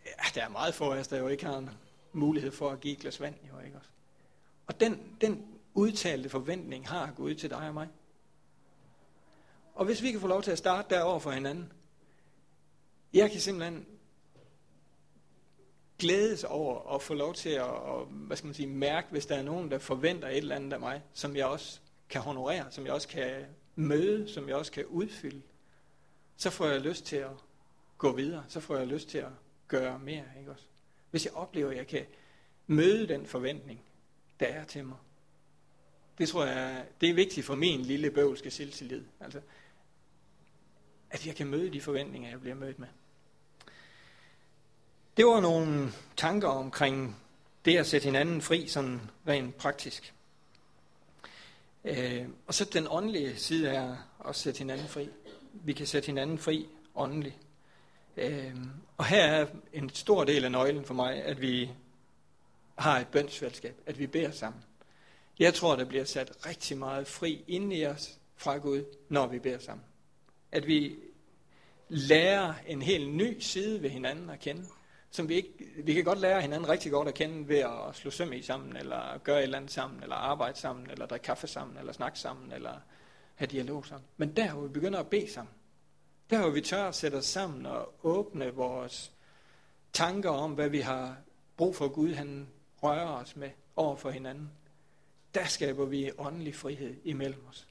ja, 0.06 0.40
der 0.40 0.44
er 0.44 0.48
meget 0.48 0.74
for 0.74 0.94
os, 0.94 1.08
der 1.08 1.18
jo 1.18 1.28
ikke 1.28 1.44
har 1.44 1.58
en 1.58 1.70
mulighed 2.12 2.52
for 2.52 2.70
at 2.70 2.80
give 2.80 2.92
et 2.92 3.00
glas 3.00 3.20
vand. 3.20 3.34
Jo, 3.52 3.60
ikke 3.66 3.76
også? 3.76 3.88
Og 4.66 4.80
den, 4.80 5.16
den 5.20 5.46
udtalte 5.74 6.28
forventning 6.28 6.88
har 6.88 7.12
Gud 7.16 7.34
til 7.34 7.50
dig 7.50 7.68
og 7.68 7.74
mig. 7.74 7.88
Og 9.74 9.84
hvis 9.84 10.02
vi 10.02 10.10
kan 10.10 10.20
få 10.20 10.26
lov 10.26 10.42
til 10.42 10.50
at 10.50 10.58
starte 10.58 10.94
derover 10.94 11.18
for 11.18 11.30
hinanden, 11.30 11.72
jeg 13.14 13.30
kan 13.30 13.40
simpelthen 13.40 13.86
glædes 16.04 16.44
over 16.44 16.94
at 16.94 17.02
få 17.02 17.14
lov 17.14 17.34
til 17.34 17.48
at 17.48 17.62
og, 17.62 18.06
hvad 18.06 18.36
skal 18.36 18.46
man 18.46 18.54
sige, 18.54 18.66
mærke, 18.66 19.08
hvis 19.10 19.26
der 19.26 19.36
er 19.36 19.42
nogen, 19.42 19.70
der 19.70 19.78
forventer 19.78 20.28
et 20.28 20.36
eller 20.36 20.56
andet 20.56 20.72
af 20.72 20.80
mig, 20.80 21.02
som 21.12 21.36
jeg 21.36 21.46
også 21.46 21.80
kan 22.08 22.20
honorere, 22.20 22.66
som 22.70 22.84
jeg 22.84 22.92
også 22.92 23.08
kan 23.08 23.44
møde, 23.74 24.28
som 24.28 24.48
jeg 24.48 24.56
også 24.56 24.72
kan 24.72 24.86
udfylde, 24.86 25.42
så 26.36 26.50
får 26.50 26.66
jeg 26.66 26.80
lyst 26.80 27.04
til 27.04 27.16
at 27.16 27.30
gå 27.98 28.12
videre, 28.12 28.44
så 28.48 28.60
får 28.60 28.76
jeg 28.76 28.86
lyst 28.86 29.08
til 29.08 29.18
at 29.18 29.30
gøre 29.68 29.98
mere. 29.98 30.24
Ikke 30.38 30.50
også? 30.50 30.64
Hvis 31.10 31.24
jeg 31.24 31.34
oplever, 31.34 31.70
at 31.70 31.76
jeg 31.76 31.86
kan 31.86 32.06
møde 32.66 33.08
den 33.08 33.26
forventning, 33.26 33.80
der 34.40 34.46
er 34.46 34.64
til 34.64 34.84
mig. 34.84 34.96
Det 36.18 36.28
tror 36.28 36.44
jeg, 36.44 36.86
det 37.00 37.10
er 37.10 37.14
vigtigt 37.14 37.46
for 37.46 37.54
min 37.54 37.80
lille 37.80 38.10
bøvlske 38.10 38.50
selvtillid. 38.50 39.04
Altså, 39.20 39.40
at 41.10 41.26
jeg 41.26 41.36
kan 41.36 41.46
møde 41.46 41.72
de 41.72 41.80
forventninger, 41.80 42.30
jeg 42.30 42.40
bliver 42.40 42.56
mødt 42.56 42.78
med. 42.78 42.88
Det 45.16 45.26
var 45.26 45.40
nogle 45.40 45.92
tanker 46.16 46.48
omkring 46.48 47.16
det 47.64 47.76
at 47.76 47.86
sætte 47.86 48.04
hinanden 48.04 48.42
fri, 48.42 48.68
sådan 48.68 49.00
rent 49.28 49.56
praktisk. 49.56 50.14
Øh, 51.84 52.26
og 52.46 52.54
så 52.54 52.64
den 52.64 52.86
åndelige 52.90 53.36
side 53.36 53.68
er 53.68 53.96
at 54.28 54.36
sætte 54.36 54.58
hinanden 54.58 54.88
fri. 54.88 55.08
Vi 55.52 55.72
kan 55.72 55.86
sætte 55.86 56.06
hinanden 56.06 56.38
fri 56.38 56.66
åndeligt. 56.94 57.36
Øh, 58.16 58.54
og 58.96 59.04
her 59.04 59.24
er 59.24 59.46
en 59.72 59.90
stor 59.90 60.24
del 60.24 60.44
af 60.44 60.52
nøglen 60.52 60.84
for 60.84 60.94
mig, 60.94 61.24
at 61.24 61.40
vi 61.40 61.70
har 62.78 62.98
et 63.00 63.08
bønsfællesskab, 63.08 63.76
at 63.86 63.98
vi 63.98 64.06
beder 64.06 64.30
sammen. 64.30 64.62
Jeg 65.38 65.54
tror, 65.54 65.76
der 65.76 65.84
bliver 65.84 66.04
sat 66.04 66.46
rigtig 66.46 66.78
meget 66.78 67.06
fri 67.06 67.44
ind 67.48 67.72
i 67.72 67.86
os 67.86 68.18
fra 68.36 68.56
Gud, 68.56 68.84
når 69.08 69.26
vi 69.26 69.38
beder 69.38 69.58
sammen. 69.58 69.84
At 70.52 70.66
vi 70.66 70.96
lærer 71.88 72.54
en 72.66 72.82
helt 72.82 73.10
ny 73.10 73.40
side 73.40 73.82
ved 73.82 73.90
hinanden 73.90 74.30
at 74.30 74.40
kende. 74.40 74.66
Som 75.14 75.28
vi, 75.28 75.34
ikke, 75.34 75.52
vi 75.84 75.94
kan 75.94 76.04
godt 76.04 76.18
lære 76.18 76.40
hinanden 76.40 76.68
rigtig 76.68 76.92
godt 76.92 77.08
at 77.08 77.14
kende 77.14 77.48
ved 77.48 77.58
at 77.58 77.94
slå 77.94 78.10
søm 78.10 78.32
i 78.32 78.42
sammen, 78.42 78.76
eller 78.76 79.18
gøre 79.18 79.38
et 79.38 79.42
eller 79.42 79.56
andet 79.56 79.70
sammen, 79.70 80.02
eller 80.02 80.16
arbejde 80.16 80.58
sammen, 80.58 80.90
eller 80.90 81.06
drikke 81.06 81.24
kaffe 81.24 81.46
sammen, 81.46 81.78
eller 81.78 81.92
snakke 81.92 82.18
sammen, 82.18 82.52
eller 82.52 82.80
have 83.34 83.46
dialog 83.46 83.86
sammen. 83.86 84.08
Men 84.16 84.36
der, 84.36 84.52
hvor 84.52 84.62
vi 84.62 84.68
begynder 84.68 84.98
at 84.98 85.10
bede 85.10 85.32
sammen, 85.32 85.54
der 86.30 86.40
hvor 86.40 86.50
vi 86.50 86.60
tør 86.60 86.88
at 86.88 86.94
sætte 86.94 87.16
os 87.16 87.24
sammen 87.24 87.66
og 87.66 87.94
åbne 88.02 88.54
vores 88.54 89.12
tanker 89.92 90.30
om, 90.30 90.52
hvad 90.52 90.68
vi 90.68 90.80
har 90.80 91.16
brug 91.56 91.76
for 91.76 91.88
Gud, 91.88 92.14
han 92.14 92.48
rører 92.82 93.08
os 93.08 93.36
med 93.36 93.50
over 93.76 93.96
for 93.96 94.10
hinanden, 94.10 94.50
der 95.34 95.44
skaber 95.44 95.84
vi 95.84 96.10
åndelig 96.18 96.54
frihed 96.54 96.96
imellem 97.04 97.46
os. 97.48 97.68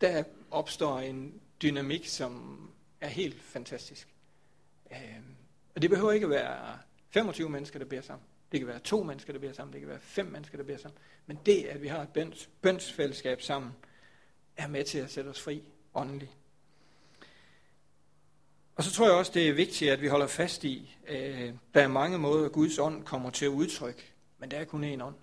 Der 0.00 0.24
opstår 0.50 0.98
en 0.98 1.40
dynamik, 1.62 2.06
som 2.06 2.60
er 3.00 3.08
helt 3.08 3.42
fantastisk. 3.42 4.14
Øh, 4.92 5.35
og 5.76 5.82
det 5.82 5.90
behøver 5.90 6.12
ikke 6.12 6.24
at 6.24 6.30
være 6.30 6.78
25 7.10 7.48
mennesker, 7.48 7.78
der 7.78 7.86
beder 7.86 8.02
sammen. 8.02 8.26
Det 8.52 8.60
kan 8.60 8.66
være 8.66 8.78
to 8.78 9.02
mennesker, 9.02 9.32
der 9.32 9.40
beder 9.40 9.52
sammen. 9.52 9.72
Det 9.72 9.80
kan 9.80 9.88
være 9.88 10.00
fem 10.00 10.26
mennesker, 10.26 10.58
der 10.58 10.64
beder 10.64 10.78
sammen. 10.78 10.98
Men 11.26 11.38
det, 11.46 11.64
at 11.64 11.82
vi 11.82 11.88
har 11.88 12.02
et 12.02 12.08
bøns, 12.08 12.50
bønsfællesskab 12.62 13.42
sammen, 13.42 13.70
er 14.56 14.66
med 14.66 14.84
til 14.84 14.98
at 14.98 15.10
sætte 15.10 15.28
os 15.28 15.40
fri 15.40 15.62
åndeligt. 15.94 16.30
Og 18.76 18.84
så 18.84 18.92
tror 18.92 19.06
jeg 19.06 19.14
også, 19.14 19.32
det 19.34 19.48
er 19.48 19.52
vigtigt, 19.52 19.90
at 19.90 20.02
vi 20.02 20.06
holder 20.06 20.26
fast 20.26 20.64
i, 20.64 20.96
øh, 21.08 21.54
der 21.74 21.82
er 21.82 21.88
mange 21.88 22.18
måder, 22.18 22.48
Guds 22.48 22.78
ånd 22.78 23.04
kommer 23.04 23.30
til 23.30 23.44
at 23.44 23.50
udtrykke, 23.50 24.12
men 24.38 24.50
der 24.50 24.58
er 24.58 24.64
kun 24.64 24.94
én 24.94 25.04
ånd. 25.04 25.16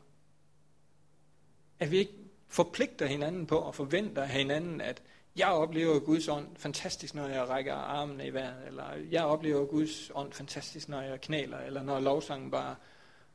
At 1.79 1.91
vi 1.91 1.97
ikke 1.97 2.13
forpligter 2.47 3.05
hinanden 3.05 3.47
på 3.47 3.57
og 3.57 3.75
forventer 3.75 4.25
hinanden, 4.25 4.81
at 4.81 5.01
jeg 5.35 5.47
oplever 5.47 5.99
Guds 5.99 6.27
ånd 6.27 6.47
fantastisk, 6.57 7.15
når 7.15 7.27
jeg 7.27 7.49
rækker 7.49 7.73
armene 7.73 8.27
i 8.27 8.33
vejret, 8.33 8.67
eller 8.67 8.95
jeg 9.11 9.25
oplever 9.25 9.65
Guds 9.65 10.11
ånd 10.15 10.33
fantastisk, 10.33 10.89
når 10.89 11.01
jeg 11.01 11.21
knæler, 11.21 11.59
eller 11.59 11.83
når 11.83 11.99
lovsangen 11.99 12.51
bare 12.51 12.75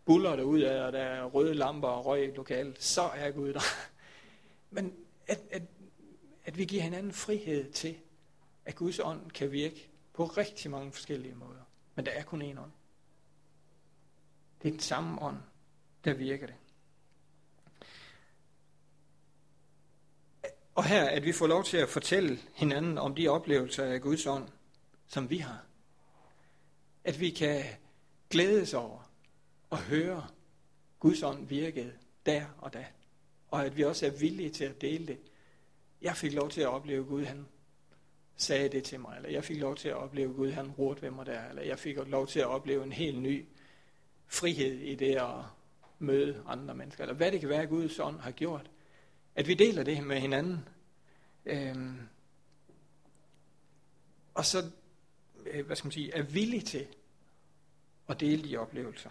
buller 0.04 0.36
der 0.36 0.42
ud 0.42 0.60
af, 0.60 0.86
og 0.86 0.92
der 0.92 0.98
er 0.98 1.24
røde 1.24 1.54
lamper 1.54 1.88
og 1.88 2.06
røg 2.06 2.28
i 2.28 2.36
lokalet, 2.36 2.82
så 2.82 3.02
er 3.02 3.30
Gud 3.30 3.52
der. 3.52 3.60
Men 4.70 4.94
at, 5.26 5.40
at, 5.50 5.62
at 6.44 6.58
vi 6.58 6.64
giver 6.64 6.82
hinanden 6.82 7.12
frihed 7.12 7.72
til, 7.72 7.96
at 8.64 8.74
Guds 8.74 8.98
ånd 8.98 9.30
kan 9.30 9.52
virke 9.52 9.88
på 10.12 10.24
rigtig 10.24 10.70
mange 10.70 10.92
forskellige 10.92 11.34
måder. 11.34 11.60
Men 11.94 12.06
der 12.06 12.12
er 12.12 12.22
kun 12.22 12.42
én 12.42 12.60
ånd. 12.60 12.70
Det 14.62 14.68
er 14.68 14.72
den 14.72 14.80
samme 14.80 15.22
ånd, 15.22 15.36
der 16.04 16.14
virker 16.14 16.46
det. 16.46 16.54
Og 20.78 20.84
her, 20.84 21.04
at 21.04 21.24
vi 21.24 21.32
får 21.32 21.46
lov 21.46 21.64
til 21.64 21.76
at 21.76 21.88
fortælle 21.88 22.38
hinanden 22.54 22.98
om 22.98 23.14
de 23.14 23.28
oplevelser 23.28 23.84
af 23.84 24.00
Guds 24.00 24.26
ånd, 24.26 24.48
som 25.06 25.30
vi 25.30 25.36
har. 25.36 25.64
At 27.04 27.20
vi 27.20 27.30
kan 27.30 27.64
glædes 28.30 28.74
over 28.74 29.10
og 29.70 29.78
høre 29.78 30.26
Guds 30.98 31.22
ånd 31.22 31.46
virkede 31.46 31.92
der 32.26 32.44
og 32.58 32.72
da. 32.72 32.86
Og 33.48 33.66
at 33.66 33.76
vi 33.76 33.84
også 33.84 34.06
er 34.06 34.10
villige 34.10 34.50
til 34.50 34.64
at 34.64 34.80
dele 34.80 35.06
det. 35.06 35.18
Jeg 36.02 36.16
fik 36.16 36.32
lov 36.32 36.50
til 36.50 36.60
at 36.60 36.68
opleve 36.68 37.04
Gud, 37.04 37.24
han 37.24 37.46
sagde 38.36 38.68
det 38.68 38.84
til 38.84 39.00
mig, 39.00 39.16
eller 39.16 39.30
jeg 39.30 39.44
fik 39.44 39.60
lov 39.60 39.76
til 39.76 39.88
at 39.88 39.96
opleve 39.96 40.32
Gud, 40.32 40.50
han 40.50 40.70
rurte 40.70 41.02
ved 41.02 41.10
mig 41.10 41.26
der, 41.26 41.48
eller 41.48 41.62
jeg 41.62 41.78
fik 41.78 41.96
lov 42.06 42.26
til 42.26 42.40
at 42.40 42.46
opleve 42.46 42.84
en 42.84 42.92
helt 42.92 43.22
ny 43.22 43.46
frihed 44.26 44.78
i 44.78 44.94
det 44.94 45.16
at 45.16 45.34
møde 45.98 46.42
andre 46.46 46.74
mennesker, 46.74 47.02
eller 47.02 47.14
hvad 47.14 47.32
det 47.32 47.40
kan 47.40 47.48
være, 47.48 47.66
Guds 47.66 47.98
ånd 47.98 48.20
har 48.20 48.30
gjort. 48.30 48.70
At 49.34 49.48
vi 49.48 49.54
deler 49.54 49.82
det 49.82 50.04
med 50.04 50.20
hinanden. 50.20 50.68
Øhm, 51.48 51.98
og 54.34 54.44
så, 54.44 54.70
øh, 55.46 55.66
hvad 55.66 55.76
skal 55.76 55.86
man 55.86 55.92
sige, 55.92 56.14
er 56.14 56.22
villig 56.22 56.64
til 56.64 56.86
at 58.08 58.20
dele 58.20 58.48
de 58.48 58.56
oplevelser. 58.56 59.10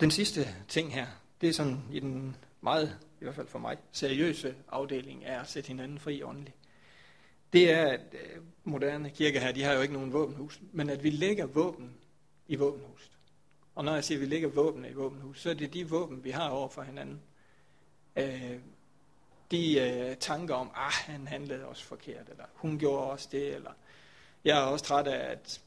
Den 0.00 0.10
sidste 0.10 0.48
ting 0.68 0.94
her, 0.94 1.06
det 1.40 1.48
er 1.48 1.52
sådan 1.52 1.80
i 1.92 2.00
den 2.00 2.36
meget, 2.60 2.98
i 3.20 3.24
hvert 3.24 3.34
fald 3.34 3.46
for 3.46 3.58
mig, 3.58 3.78
seriøse 3.92 4.54
afdeling 4.68 5.24
er 5.24 5.40
at 5.40 5.50
sætte 5.50 5.68
hinanden 5.68 5.98
fri 5.98 6.22
åndeligt. 6.22 6.56
Det 7.52 7.70
er, 7.70 7.86
at 7.86 8.00
øh, 8.12 8.42
moderne 8.64 9.10
kirker 9.10 9.40
her, 9.40 9.52
de 9.52 9.62
har 9.62 9.72
jo 9.72 9.80
ikke 9.80 9.94
nogen 9.94 10.12
våbenhus, 10.12 10.60
men 10.72 10.90
at 10.90 11.02
vi 11.02 11.10
lægger 11.10 11.46
våben 11.46 11.96
i 12.48 12.56
våbenhuset. 12.56 13.12
Og 13.74 13.84
når 13.84 13.94
jeg 13.94 14.04
siger, 14.04 14.18
at 14.18 14.20
vi 14.20 14.26
lægger 14.26 14.48
våben 14.48 14.84
i 14.84 14.92
våbenhus, 14.92 15.40
så 15.40 15.50
er 15.50 15.54
det 15.54 15.74
de 15.74 15.88
våben, 15.88 16.24
vi 16.24 16.30
har 16.30 16.48
over 16.48 16.68
for 16.68 16.82
hinanden. 16.82 17.20
Øh, 18.18 18.60
de 19.50 19.80
øh, 19.80 20.16
tanker 20.16 20.54
om, 20.54 20.70
ah, 20.74 20.92
han 20.92 21.26
handlede 21.26 21.66
også 21.66 21.84
forkert, 21.84 22.28
eller 22.28 22.44
hun 22.54 22.78
gjorde 22.78 23.10
også 23.10 23.28
det, 23.32 23.54
eller 23.54 23.72
jeg 24.44 24.58
er 24.58 24.62
også 24.62 24.84
træt 24.84 25.06
af, 25.06 25.30
at 25.30 25.62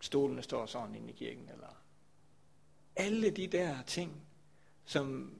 stolene 0.00 0.42
står 0.42 0.66
sådan 0.66 0.94
inde 0.94 1.10
i 1.10 1.12
kirken, 1.12 1.48
eller 1.48 1.76
alle 2.96 3.30
de 3.30 3.46
der 3.46 3.82
ting, 3.82 4.22
som 4.84 5.38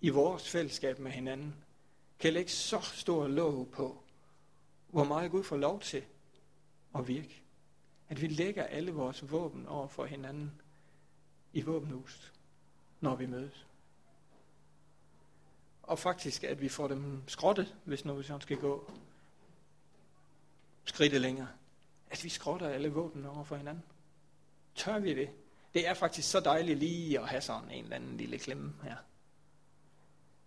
i 0.00 0.08
vores 0.08 0.50
fællesskab 0.50 0.98
med 0.98 1.10
hinanden, 1.10 1.54
kan 2.18 2.32
lægge 2.32 2.50
så 2.50 2.80
stor 2.80 3.28
lov 3.28 3.70
på, 3.70 4.02
hvor 4.88 5.04
meget 5.04 5.30
Gud 5.30 5.44
får 5.44 5.56
lov 5.56 5.80
til 5.80 6.04
at 6.94 7.08
virke. 7.08 7.42
At 8.08 8.22
vi 8.22 8.26
lægger 8.26 8.64
alle 8.64 8.92
vores 8.92 9.30
våben 9.30 9.66
over 9.66 9.88
for 9.88 10.04
hinanden 10.04 10.60
i 11.52 11.62
våbenhuset, 11.62 12.32
når 13.00 13.16
vi 13.16 13.26
mødes. 13.26 13.66
Og 15.86 15.98
faktisk, 15.98 16.44
at 16.44 16.60
vi 16.60 16.68
får 16.68 16.88
dem 16.88 17.22
skrottet, 17.26 17.74
hvis 17.84 18.04
nu 18.04 18.14
vi 18.14 18.22
sådan 18.22 18.40
skal 18.40 18.56
gå 18.56 18.90
skridtet 20.84 21.20
længere. 21.20 21.48
At 22.10 22.24
vi 22.24 22.28
skrotter 22.28 22.68
alle 22.68 22.88
våben 22.88 23.26
over 23.26 23.44
for 23.44 23.56
hinanden. 23.56 23.84
Tør 24.74 24.98
vi 24.98 25.14
det? 25.14 25.30
Det 25.74 25.88
er 25.88 25.94
faktisk 25.94 26.30
så 26.30 26.40
dejligt 26.40 26.78
lige 26.78 27.20
at 27.20 27.28
have 27.28 27.40
sådan 27.40 27.70
en 27.70 27.84
eller 27.84 27.96
anden 27.96 28.16
lille 28.16 28.38
klemme 28.38 28.74
her. 28.82 28.96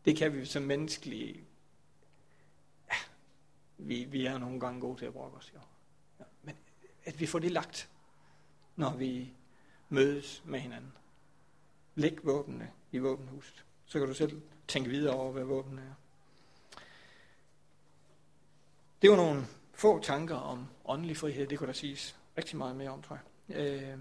Det 0.05 0.17
kan 0.17 0.33
vi 0.33 0.45
som 0.45 0.63
menneskelige... 0.63 1.43
Ja, 2.91 2.97
vi, 3.77 4.03
vi 4.03 4.25
er 4.25 4.37
nogle 4.37 4.59
gange 4.59 4.81
gode 4.81 4.99
til 4.99 5.05
at 5.05 5.13
brokke 5.13 5.37
os, 5.37 5.51
jo. 5.55 5.59
Ja, 6.19 6.25
men 6.43 6.55
at 7.05 7.19
vi 7.19 7.25
får 7.25 7.39
det 7.39 7.51
lagt, 7.51 7.89
når 8.75 8.95
vi 8.95 9.33
mødes 9.89 10.41
med 10.45 10.59
hinanden. 10.59 10.93
Læg 11.95 12.25
våbnene 12.25 12.71
i 12.91 12.97
våbenhuset. 12.97 13.65
Så 13.85 13.99
kan 13.99 14.07
du 14.07 14.13
selv 14.13 14.41
tænke 14.67 14.89
videre 14.89 15.15
over, 15.15 15.31
hvad 15.31 15.43
våben 15.43 15.77
er. 15.77 15.93
Det 19.01 19.09
var 19.09 19.15
nogle 19.15 19.45
få 19.73 20.01
tanker 20.01 20.35
om 20.35 20.67
åndelig 20.85 21.17
frihed. 21.17 21.47
Det 21.47 21.57
kunne 21.57 21.67
der 21.67 21.73
siges 21.73 22.15
rigtig 22.37 22.57
meget 22.57 22.75
mere 22.75 22.89
om, 22.89 23.01
tror 23.01 23.19
jeg. 23.49 23.55
Øh, 23.57 23.99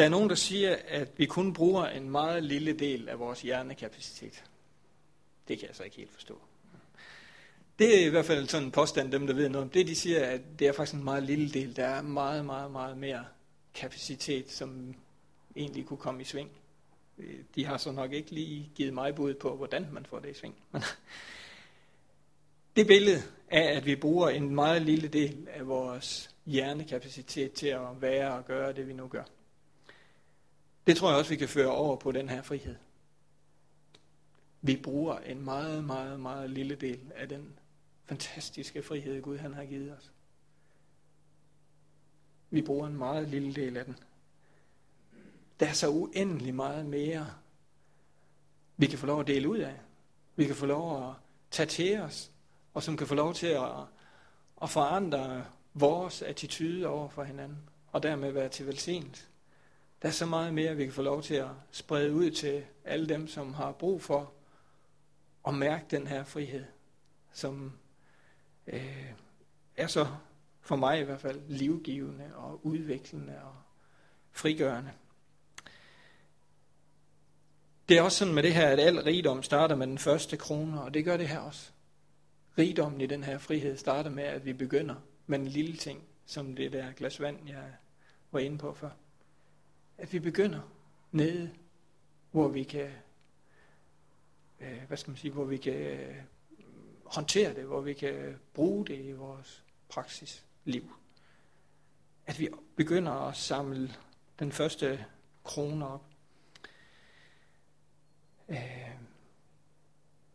Der 0.00 0.06
er 0.06 0.10
nogen, 0.10 0.28
der 0.28 0.34
siger, 0.34 0.76
at 0.88 1.18
vi 1.18 1.26
kun 1.26 1.52
bruger 1.52 1.86
en 1.86 2.10
meget 2.10 2.44
lille 2.44 2.72
del 2.72 3.08
af 3.08 3.18
vores 3.18 3.42
hjernekapacitet. 3.42 4.44
Det 5.48 5.58
kan 5.58 5.68
jeg 5.68 5.76
så 5.76 5.82
ikke 5.82 5.96
helt 5.96 6.12
forstå. 6.12 6.40
Det 7.80 8.02
er 8.02 8.06
i 8.06 8.08
hvert 8.08 8.24
fald 8.24 8.48
sådan 8.48 8.66
en 8.66 8.72
påstand, 8.72 9.12
dem 9.12 9.26
der 9.26 9.34
ved 9.34 9.48
noget 9.48 9.64
om 9.64 9.70
det, 9.70 9.86
de 9.86 9.94
siger, 9.94 10.26
at 10.26 10.40
det 10.58 10.68
er 10.68 10.72
faktisk 10.72 10.94
en 10.94 11.04
meget 11.04 11.22
lille 11.22 11.50
del. 11.50 11.76
Der 11.76 11.86
er 11.86 12.02
meget, 12.02 12.44
meget, 12.44 12.70
meget 12.70 12.98
mere 12.98 13.24
kapacitet, 13.74 14.52
som 14.52 14.94
egentlig 15.56 15.86
kunne 15.86 15.96
komme 15.96 16.20
i 16.20 16.24
sving. 16.24 16.50
Øh, 17.18 17.38
de 17.54 17.64
har 17.66 17.76
så 17.76 17.92
nok 17.92 18.12
ikke 18.12 18.30
lige 18.30 18.70
givet 18.74 18.94
mig 18.94 19.14
bud 19.14 19.34
på, 19.34 19.56
hvordan 19.56 19.86
man 19.92 20.06
får 20.06 20.18
det 20.18 20.30
i 20.30 20.34
sving. 20.34 20.54
Men 20.72 20.82
det 22.76 22.86
billede 22.86 23.22
af, 23.50 23.76
at 23.76 23.86
vi 23.86 23.96
bruger 23.96 24.28
en 24.28 24.54
meget 24.54 24.82
lille 24.82 25.08
del 25.08 25.48
af 25.50 25.68
vores 25.68 26.30
hjernekapacitet 26.46 27.52
til 27.52 27.66
at 27.66 27.80
være 28.00 28.34
og 28.34 28.46
gøre 28.46 28.72
det, 28.72 28.88
vi 28.88 28.92
nu 28.92 29.08
gør. 29.08 29.24
Det 30.86 30.96
tror 30.96 31.08
jeg 31.08 31.18
også, 31.18 31.30
vi 31.30 31.36
kan 31.36 31.48
føre 31.48 31.70
over 31.70 31.96
på 31.96 32.12
den 32.12 32.28
her 32.28 32.42
frihed. 32.42 32.76
Vi 34.62 34.76
bruger 34.76 35.18
en 35.18 35.44
meget, 35.44 35.84
meget, 35.84 36.20
meget 36.20 36.50
lille 36.50 36.74
del 36.74 37.00
af 37.16 37.28
den 37.28 37.59
fantastiske 38.10 38.82
frihed, 38.82 39.22
Gud 39.22 39.38
han 39.38 39.54
har 39.54 39.64
givet 39.64 39.96
os. 39.98 40.12
Vi 42.50 42.62
bruger 42.62 42.86
en 42.86 42.96
meget 42.96 43.28
lille 43.28 43.54
del 43.54 43.76
af 43.76 43.84
den. 43.84 43.98
Der 45.60 45.66
er 45.66 45.72
så 45.72 45.88
uendelig 45.88 46.54
meget 46.54 46.86
mere, 46.86 47.26
vi 48.76 48.86
kan 48.86 48.98
få 48.98 49.06
lov 49.06 49.20
at 49.20 49.26
dele 49.26 49.48
ud 49.48 49.58
af. 49.58 49.80
Vi 50.36 50.46
kan 50.46 50.54
få 50.54 50.66
lov 50.66 51.08
at 51.08 51.14
tage 51.50 51.66
til 51.66 52.00
os, 52.00 52.30
og 52.74 52.82
som 52.82 52.96
kan 52.96 53.06
få 53.06 53.14
lov 53.14 53.34
til 53.34 53.46
at, 53.46 53.70
at 54.62 54.70
forandre 54.70 55.44
vores 55.74 56.22
attitude 56.22 56.86
over 56.86 57.08
for 57.08 57.24
hinanden, 57.24 57.58
og 57.92 58.02
dermed 58.02 58.32
være 58.32 58.48
til 58.48 58.66
velsignelse. 58.66 59.26
Der 60.02 60.08
er 60.08 60.12
så 60.12 60.26
meget 60.26 60.54
mere, 60.54 60.76
vi 60.76 60.84
kan 60.84 60.92
få 60.92 61.02
lov 61.02 61.22
til 61.22 61.34
at 61.34 61.50
sprede 61.70 62.12
ud 62.12 62.30
til 62.30 62.64
alle 62.84 63.08
dem, 63.08 63.28
som 63.28 63.54
har 63.54 63.72
brug 63.72 64.02
for 64.02 64.32
at 65.48 65.54
mærke 65.54 65.84
den 65.90 66.06
her 66.06 66.24
frihed, 66.24 66.64
som 67.32 67.72
øh, 68.72 69.12
er 69.76 69.86
så 69.86 70.06
for 70.60 70.76
mig 70.76 71.00
i 71.00 71.04
hvert 71.04 71.20
fald 71.20 71.40
livgivende 71.48 72.30
og 72.34 72.66
udviklende 72.66 73.42
og 73.42 73.54
frigørende. 74.32 74.90
Det 77.88 77.98
er 77.98 78.02
også 78.02 78.18
sådan 78.18 78.34
med 78.34 78.42
det 78.42 78.54
her, 78.54 78.68
at 78.68 78.80
al 78.80 79.02
rigdom 79.02 79.42
starter 79.42 79.76
med 79.76 79.86
den 79.86 79.98
første 79.98 80.36
krone, 80.36 80.82
og 80.82 80.94
det 80.94 81.04
gør 81.04 81.16
det 81.16 81.28
her 81.28 81.38
også. 81.38 81.70
Rigdommen 82.58 83.00
i 83.00 83.06
den 83.06 83.24
her 83.24 83.38
frihed 83.38 83.76
starter 83.76 84.10
med, 84.10 84.24
at 84.24 84.44
vi 84.44 84.52
begynder 84.52 84.94
med 85.26 85.38
en 85.38 85.46
lille 85.46 85.76
ting, 85.76 86.02
som 86.26 86.56
det 86.56 86.72
der 86.72 86.92
glas 86.92 87.20
vand, 87.20 87.48
jeg 87.48 87.64
var 88.30 88.40
inde 88.40 88.58
på 88.58 88.74
før. 88.74 88.90
At 89.98 90.12
vi 90.12 90.18
begynder 90.18 90.60
nede, 91.12 91.50
hvor 92.30 92.48
vi 92.48 92.62
kan, 92.62 92.90
øh, 94.60 94.82
hvad 94.88 94.96
skal 94.96 95.10
man 95.10 95.16
sige, 95.16 95.32
hvor 95.32 95.44
vi 95.44 95.56
kan 95.56 95.74
øh, 95.74 96.16
håndtere 97.14 97.54
det, 97.54 97.64
hvor 97.64 97.80
vi 97.80 97.94
kan 97.94 98.40
bruge 98.54 98.86
det 98.86 99.04
i 99.04 99.12
vores 99.12 99.64
praksisliv. 99.88 100.96
At 102.26 102.38
vi 102.38 102.48
begynder 102.76 103.12
at 103.12 103.36
samle 103.36 103.94
den 104.38 104.52
første 104.52 105.06
krone 105.44 105.86
op. 105.88 106.04
Øh, 108.48 108.90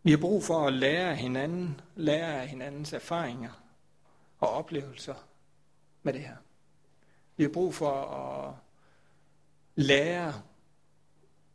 vi 0.04 0.12
har 0.12 0.18
brug 0.18 0.44
for 0.44 0.68
at 0.68 0.74
lære 0.74 1.10
af 1.10 1.18
hinanden, 1.18 1.82
lære 1.96 2.42
af 2.42 2.48
hinandens 2.48 2.94
erfaringer 2.94 3.64
og 4.40 4.50
oplevelser 4.50 5.16
med 6.04 6.14
det 6.14 6.22
her. 6.22 6.36
Vi 7.38 7.44
har 7.44 7.52
brug 7.52 7.74
for 7.74 7.92
at 7.92 8.54
lære, 9.76 10.42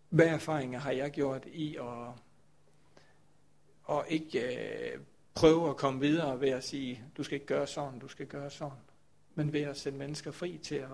hvad 0.08 0.26
erfaringer 0.26 0.78
har 0.80 0.90
jeg 0.90 1.10
gjort 1.10 1.46
i 1.46 1.76
at, 1.76 2.14
og 3.91 4.05
ikke 4.09 4.41
øh, 4.41 5.01
prøve 5.34 5.70
at 5.70 5.76
komme 5.76 6.01
videre 6.01 6.41
ved 6.41 6.49
at 6.49 6.64
sige, 6.64 7.05
du 7.16 7.22
skal 7.22 7.34
ikke 7.34 7.47
gøre 7.47 7.66
sådan, 7.66 7.99
du 7.99 8.09
skal 8.09 8.26
gøre 8.26 8.51
sådan. 8.51 8.78
Men 9.34 9.53
ved 9.53 9.61
at 9.61 9.78
sætte 9.78 9.99
mennesker 9.99 10.30
fri 10.30 10.59
til 10.62 10.74
at, 10.74 10.88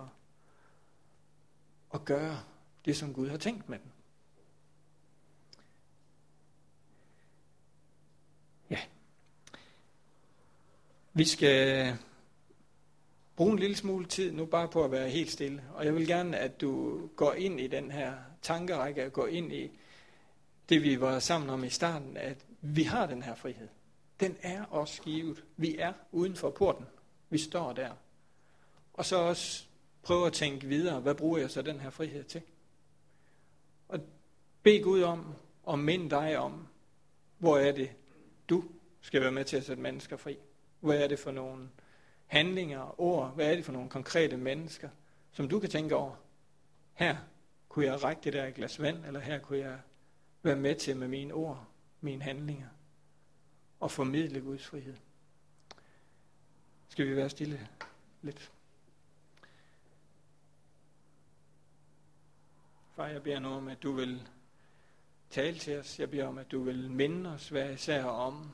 at 1.94 2.04
gøre 2.04 2.40
det, 2.84 2.96
som 2.96 3.14
Gud 3.14 3.28
har 3.28 3.36
tænkt 3.36 3.68
med 3.68 3.78
dem. 3.78 3.90
Ja. 8.70 8.80
Vi 11.12 11.24
skal 11.24 11.92
bruge 13.36 13.52
en 13.52 13.58
lille 13.58 13.76
smule 13.76 14.06
tid 14.06 14.32
nu 14.32 14.44
bare 14.44 14.68
på 14.68 14.84
at 14.84 14.90
være 14.90 15.10
helt 15.10 15.30
stille. 15.30 15.62
Og 15.74 15.84
jeg 15.84 15.94
vil 15.94 16.06
gerne, 16.06 16.38
at 16.38 16.60
du 16.60 17.00
går 17.16 17.32
ind 17.32 17.60
i 17.60 17.66
den 17.66 17.90
her 17.90 18.14
tankerække, 18.42 19.06
og 19.06 19.12
går 19.12 19.26
ind 19.26 19.52
i 19.52 19.70
det, 20.68 20.82
vi 20.82 21.00
var 21.00 21.18
sammen 21.18 21.50
om 21.50 21.64
i 21.64 21.70
starten, 21.70 22.16
at 22.16 22.45
vi 22.74 22.82
har 22.82 23.06
den 23.06 23.22
her 23.22 23.34
frihed. 23.34 23.68
Den 24.20 24.36
er 24.42 24.64
også 24.64 25.02
givet. 25.02 25.44
Vi 25.56 25.76
er 25.78 25.92
uden 26.12 26.36
for 26.36 26.50
porten. 26.50 26.86
Vi 27.30 27.38
står 27.38 27.72
der. 27.72 27.90
Og 28.92 29.04
så 29.04 29.16
også 29.16 29.66
prøve 30.02 30.26
at 30.26 30.32
tænke 30.32 30.66
videre, 30.66 31.00
hvad 31.00 31.14
bruger 31.14 31.38
jeg 31.38 31.50
så 31.50 31.62
den 31.62 31.80
her 31.80 31.90
frihed 31.90 32.24
til? 32.24 32.42
Og 33.88 34.00
bed 34.62 34.82
Gud 34.82 35.02
om, 35.02 35.34
og 35.62 35.78
mind 35.78 36.10
dig 36.10 36.38
om, 36.38 36.66
hvor 37.38 37.58
er 37.58 37.72
det, 37.72 37.90
du 38.48 38.64
skal 39.00 39.20
være 39.20 39.32
med 39.32 39.44
til 39.44 39.56
at 39.56 39.64
sætte 39.64 39.82
mennesker 39.82 40.16
fri. 40.16 40.38
Hvor 40.80 40.92
er 40.92 41.08
det 41.08 41.18
for 41.18 41.30
nogle 41.30 41.68
handlinger, 42.26 43.00
ord, 43.00 43.34
hvad 43.34 43.50
er 43.50 43.56
det 43.56 43.64
for 43.64 43.72
nogle 43.72 43.88
konkrete 43.90 44.36
mennesker, 44.36 44.88
som 45.32 45.48
du 45.48 45.60
kan 45.60 45.70
tænke 45.70 45.96
over. 45.96 46.14
Her 46.92 47.16
kunne 47.68 47.84
jeg 47.84 48.04
række 48.04 48.20
det 48.24 48.32
der 48.32 48.50
glas 48.50 48.82
vand, 48.82 49.04
eller 49.06 49.20
her 49.20 49.38
kunne 49.38 49.58
jeg 49.58 49.78
være 50.42 50.56
med 50.56 50.74
til 50.74 50.96
med 50.96 51.08
mine 51.08 51.34
ord, 51.34 51.66
mine 52.00 52.22
handlinger 52.22 52.68
og 53.80 53.90
formidle 53.90 54.40
Guds 54.40 54.66
frihed. 54.66 54.96
Skal 56.88 57.06
vi 57.06 57.16
være 57.16 57.30
stille 57.30 57.68
lidt? 58.22 58.52
Far, 62.96 63.06
jeg 63.06 63.22
beder 63.22 63.38
nu 63.38 63.48
om, 63.48 63.68
at 63.68 63.82
du 63.82 63.92
vil 63.92 64.28
tale 65.30 65.58
til 65.58 65.78
os. 65.78 66.00
Jeg 66.00 66.10
beder 66.10 66.26
om, 66.26 66.38
at 66.38 66.50
du 66.50 66.62
vil 66.62 66.90
minde 66.90 67.30
os 67.30 67.48
hver 67.48 67.70
især 67.70 68.04
om, 68.04 68.50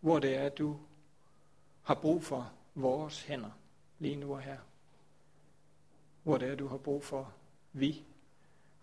hvor 0.00 0.18
det 0.18 0.36
er, 0.36 0.48
du 0.48 0.80
har 1.82 1.94
brug 1.94 2.24
for 2.24 2.52
vores 2.74 3.22
hænder 3.22 3.50
lige 3.98 4.16
nu 4.16 4.34
og 4.34 4.40
her. 4.40 4.58
Hvor 6.22 6.38
det 6.38 6.48
er, 6.48 6.54
du 6.54 6.68
har 6.68 6.76
brug 6.76 7.04
for, 7.04 7.34
vi 7.72 8.04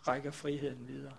rækker 0.07 0.31
friheden 0.31 0.87
videre. 0.87 1.17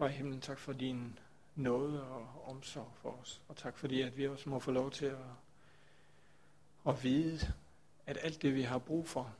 Far 0.00 0.08
i 0.08 0.12
himlen, 0.12 0.40
tak 0.40 0.58
for 0.58 0.72
din 0.72 1.18
nåde 1.54 2.04
og 2.04 2.48
omsorg 2.48 2.92
for 2.94 3.10
os. 3.10 3.42
Og 3.48 3.56
tak 3.56 3.78
fordi, 3.78 4.00
at 4.00 4.16
vi 4.16 4.28
også 4.28 4.50
må 4.50 4.58
få 4.58 4.70
lov 4.70 4.90
til 4.90 5.06
at, 5.06 5.18
at 6.88 7.04
vide, 7.04 7.52
at 8.06 8.18
alt 8.20 8.42
det, 8.42 8.54
vi 8.54 8.62
har 8.62 8.78
brug 8.78 9.08
for, 9.08 9.34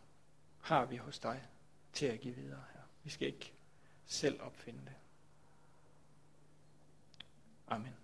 har 0.61 0.84
vi 0.84 0.96
hos 0.96 1.18
dig 1.18 1.42
til 1.92 2.06
at 2.06 2.20
give 2.20 2.34
videre 2.34 2.64
her. 2.72 2.80
Vi 3.02 3.11
skal 3.11 3.26
ikke 3.26 3.52
selv 4.06 4.40
opfinde 4.42 4.80
det. 4.84 4.94
Amen. 7.68 7.94